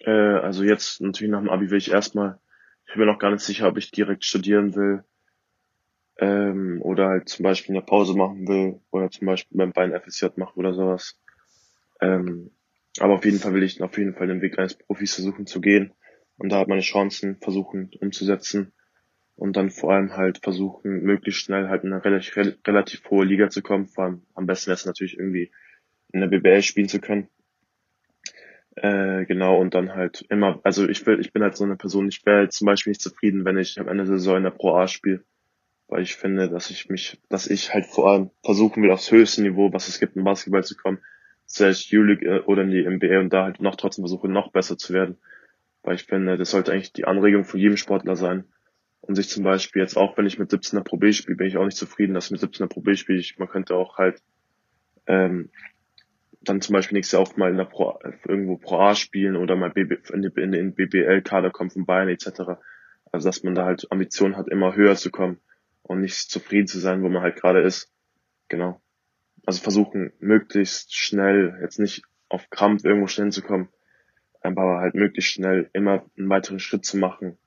[0.00, 2.38] Äh, also jetzt natürlich nach dem Abi will ich erstmal
[2.94, 5.04] bin mir noch gar nicht sicher, ob ich direkt studieren will
[6.18, 10.26] ähm, oder halt zum Beispiel eine Pause machen will oder zum Beispiel beim Bein FSJ
[10.36, 11.20] machen oder sowas.
[12.00, 12.50] Ähm,
[13.00, 15.60] aber auf jeden Fall will ich auf jeden Fall den Weg eines Profis versuchen zu
[15.60, 15.92] gehen
[16.38, 18.72] und da halt meine Chancen versuchen umzusetzen
[19.36, 23.50] und dann vor allem halt versuchen, möglichst schnell halt in eine relativ, relativ hohe Liga
[23.50, 23.88] zu kommen.
[23.88, 25.50] Vor allem am besten es natürlich irgendwie
[26.12, 27.28] in der BBL spielen zu können.
[28.76, 32.08] Äh, genau, und dann halt immer, also ich will, ich bin halt so eine Person,
[32.08, 34.50] ich wäre halt zum Beispiel nicht zufrieden, wenn ich am Ende der Saison in der
[34.50, 35.24] Pro A spiele.
[35.86, 39.42] Weil ich finde, dass ich mich, dass ich halt vor allem versuchen will, aufs höchste
[39.42, 40.98] Niveau, was es gibt, im Basketball zu kommen,
[41.46, 44.50] sei es Euroleague äh, oder in die NBA und da halt noch trotzdem versuche, noch
[44.50, 45.18] besser zu werden.
[45.82, 48.44] Weil ich finde, das sollte eigentlich die Anregung von jedem Sportler sein.
[49.02, 51.58] Und sich zum Beispiel jetzt auch, wenn ich mit 17er Pro B spiele, bin ich
[51.58, 53.18] auch nicht zufrieden, dass ich mit 17er Pro B spiele.
[53.18, 54.22] Ich, man könnte auch halt
[55.06, 55.50] ähm,
[56.48, 59.56] dann zum Beispiel nächstes Jahr auch mal in der Pro, irgendwo Pro A spielen oder
[59.56, 62.60] mal BB, in, den BBL-Kader kommen von Bayern etc.
[63.12, 65.38] Also dass man da halt Ambitionen hat, immer höher zu kommen
[65.82, 67.92] und nicht zufrieden zu sein, wo man halt gerade ist.
[68.48, 68.80] Genau.
[69.46, 73.68] Also versuchen, möglichst schnell, jetzt nicht auf Krampf irgendwo schnell zu kommen,
[74.40, 77.38] aber halt möglichst schnell immer einen weiteren Schritt zu machen,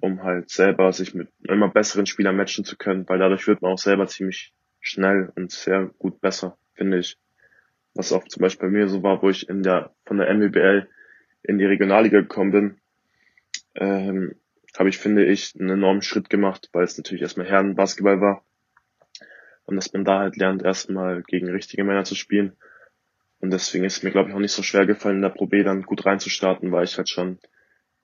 [0.00, 3.72] um halt selber sich mit immer besseren Spielern matchen zu können, weil dadurch wird man
[3.72, 7.18] auch selber ziemlich schnell und sehr gut besser, finde ich.
[7.94, 10.88] Was auch zum Beispiel bei mir so war, wo ich in der von der MWBL
[11.42, 12.80] in die Regionalliga gekommen bin,
[13.74, 14.34] ähm,
[14.76, 18.44] habe ich, finde ich, einen enormen Schritt gemacht, weil es natürlich erstmal Herrenbasketball war.
[19.66, 22.56] Und dass man da halt lernt, erstmal gegen richtige Männer zu spielen.
[23.40, 25.62] Und deswegen ist mir, glaube ich, auch nicht so schwer gefallen, in der Pro B
[25.62, 27.38] dann gut reinzustarten, weil ich halt schon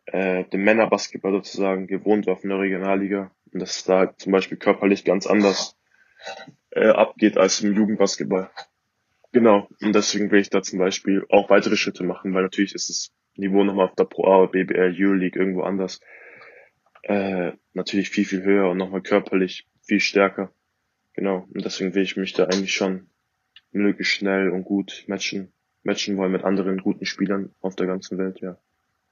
[0.07, 3.31] äh, dem Männerbasketball sozusagen gewohnt war von der Regionalliga.
[3.53, 5.77] Und dass da zum Beispiel körperlich ganz anders
[6.71, 8.51] äh, abgeht als im Jugendbasketball.
[9.33, 9.69] Genau.
[9.81, 13.13] Und deswegen will ich da zum Beispiel auch weitere Schritte machen, weil natürlich ist das
[13.37, 16.01] Niveau nochmal auf der Pro A, BBL, Euroleague irgendwo anders
[17.03, 20.53] äh, natürlich viel, viel höher und nochmal körperlich viel stärker.
[21.15, 21.47] Genau.
[21.55, 23.09] Und deswegen will ich mich da eigentlich schon
[23.73, 25.53] möglichst schnell und gut matchen,
[25.83, 28.57] matchen wollen mit anderen guten Spielern auf der ganzen Welt, ja.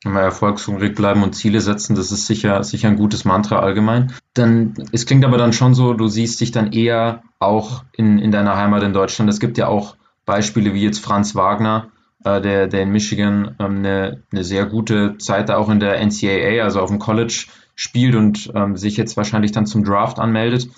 [0.04, 4.12] Immer erfolgshungrig bleiben und Ziele setzen, das ist sicher, sicher ein gutes Mantra allgemein.
[4.32, 8.30] Dann, es klingt aber dann schon so, du siehst dich dann eher auch in, in
[8.30, 9.28] deiner Heimat in Deutschland.
[9.28, 9.96] Es gibt ja auch
[10.28, 11.90] Beispiele wie jetzt Franz Wagner,
[12.22, 16.00] äh, der, der in Michigan ähm, eine, eine sehr gute Zeit da auch in der
[16.04, 20.68] NCAA, also auf dem College spielt und ähm, sich jetzt wahrscheinlich dann zum Draft anmeldet.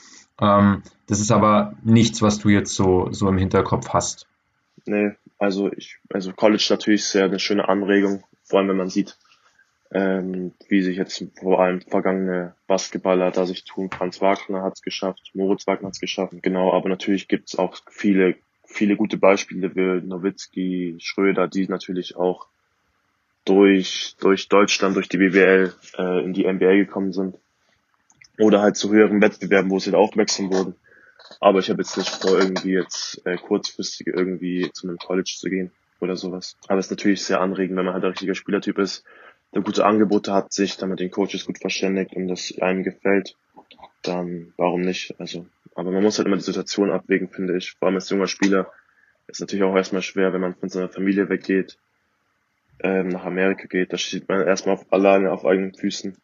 [0.41, 4.29] Ähm, das ist aber nichts, was du jetzt so, so im Hinterkopf hast.
[4.87, 9.19] Nee, also ich, also College natürlich sehr eine schöne Anregung, vor allem wenn man sieht,
[9.93, 13.91] ähm, wie sich jetzt vor allem vergangene Basketballer da sich tun.
[13.91, 17.59] Franz Wagner hat es geschafft, Moritz Wagner hat es geschafft, genau, aber natürlich gibt es
[17.59, 18.37] auch viele,
[18.71, 22.47] viele gute Beispiele wie Nowitzki, Schröder, die natürlich auch
[23.45, 27.37] durch, durch Deutschland, durch die BWL äh, in die NBA gekommen sind.
[28.39, 30.75] Oder halt zu höheren Wettbewerben, wo sie halt aufmerksam wurden.
[31.41, 35.51] Aber ich habe jetzt nicht vor, irgendwie jetzt äh, kurzfristig irgendwie zu einem College zu
[35.51, 36.57] gehen oder sowas.
[36.69, 39.05] Aber es ist natürlich sehr anregend, wenn man halt ein richtiger Spielertyp ist,
[39.53, 43.35] der gute Angebote hat, sich dann mit den Coaches gut verständigt und das einem gefällt,
[44.03, 45.15] dann warum nicht?
[45.19, 47.73] Also, aber man muss halt immer die Situation abwägen, finde ich.
[47.73, 48.73] Vor allem als junger Spieler
[49.27, 51.79] ist natürlich auch erstmal schwer, wenn man von seiner Familie weggeht
[52.83, 53.93] ähm, nach Amerika geht.
[53.93, 56.17] Da steht man erstmal auf, alleine auf eigenen Füßen.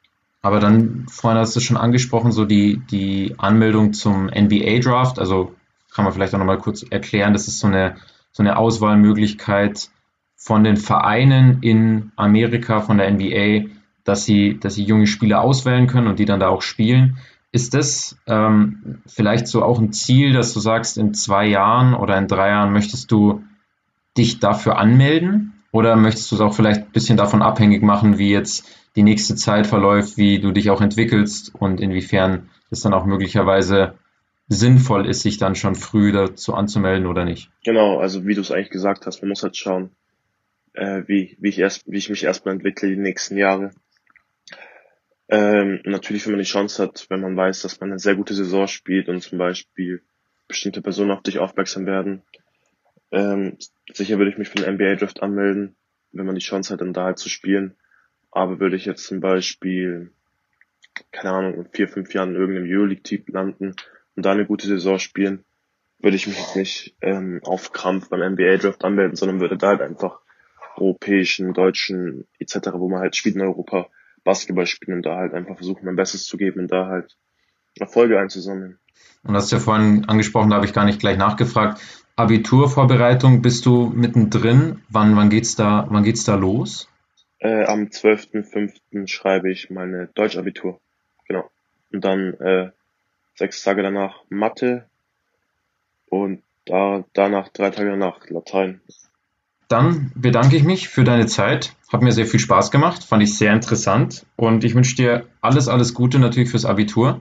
[0.42, 5.54] Aber dann, vorhin hast du schon angesprochen, so die, die Anmeldung zum NBA-Draft, also
[5.92, 7.96] kann man vielleicht auch nochmal kurz erklären, das ist so eine,
[8.32, 9.88] so eine Auswahlmöglichkeit
[10.36, 13.70] von den Vereinen in Amerika, von der NBA,
[14.04, 17.18] dass sie, dass sie junge Spieler auswählen können und die dann da auch spielen.
[17.56, 22.18] Ist das ähm, vielleicht so auch ein Ziel, dass du sagst, in zwei Jahren oder
[22.18, 23.44] in drei Jahren möchtest du
[24.18, 25.54] dich dafür anmelden?
[25.72, 29.36] Oder möchtest du es auch vielleicht ein bisschen davon abhängig machen, wie jetzt die nächste
[29.36, 33.94] Zeit verläuft, wie du dich auch entwickelst und inwiefern es dann auch möglicherweise
[34.48, 37.50] sinnvoll ist, sich dann schon früh dazu anzumelden oder nicht?
[37.64, 39.92] Genau, also wie du es eigentlich gesagt hast, man muss halt schauen,
[40.74, 43.70] äh, wie, wie, ich erst, wie ich mich erstmal entwickle die nächsten Jahre.
[45.28, 48.34] Ähm, natürlich, wenn man die Chance hat, wenn man weiß, dass man eine sehr gute
[48.34, 50.02] Saison spielt und zum Beispiel
[50.46, 52.22] bestimmte Personen auf dich aufmerksam werden,
[53.10, 53.56] ähm,
[53.92, 55.76] sicher würde ich mich für den NBA Draft anmelden,
[56.12, 57.74] wenn man die Chance hat, dann da halt zu spielen.
[58.30, 60.12] Aber würde ich jetzt zum Beispiel,
[61.10, 63.74] keine Ahnung, in vier, fünf Jahren in irgendeinem Euroleague-Team landen
[64.14, 65.44] und da eine gute Saison spielen,
[65.98, 69.68] würde ich mich jetzt nicht ähm, auf Krampf beim NBA Draft anmelden, sondern würde da
[69.68, 70.20] halt einfach
[70.76, 73.88] europäischen, deutschen etc., wo man halt spielt in Europa,
[74.26, 77.16] Basketball spielen und da halt einfach versuchen, mein Bestes zu geben und da halt
[77.78, 78.78] Erfolge einzusammeln.
[79.22, 81.80] Und hast du ja vorhin angesprochen, da habe ich gar nicht gleich nachgefragt.
[82.16, 84.82] Abiturvorbereitung, bist du mittendrin?
[84.88, 86.88] Wann, wann geht's da, wann geht's da los?
[87.38, 89.06] Äh, am 12.05.
[89.06, 90.80] schreibe ich meine Deutschabitur.
[91.28, 91.50] Genau.
[91.92, 92.70] Und dann äh,
[93.34, 94.86] sechs Tage danach Mathe
[96.08, 98.80] und da, danach drei Tage danach Latein.
[99.68, 101.72] Dann bedanke ich mich für deine Zeit.
[101.92, 105.68] Hat mir sehr viel Spaß gemacht, fand ich sehr interessant und ich wünsche dir alles,
[105.68, 107.20] alles Gute natürlich fürs Abitur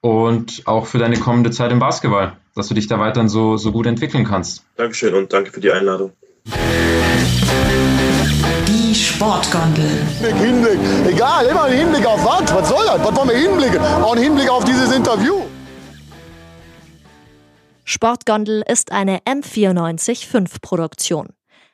[0.00, 3.72] und auch für deine kommende Zeit im Basketball, dass du dich da weiterhin so, so
[3.72, 4.64] gut entwickeln kannst.
[4.76, 6.12] Dankeschön und danke für die Einladung.
[8.68, 10.02] Die Sportgondel.
[10.20, 12.54] Hinblick, egal, immer ein Hinblick auf was?
[12.54, 13.04] Was soll das?
[13.04, 13.80] Was wollen wir hinblicken?
[13.80, 15.42] Auch ein Hinblick auf dieses Interview.
[17.84, 21.28] Sportgondel ist eine M945 Produktion.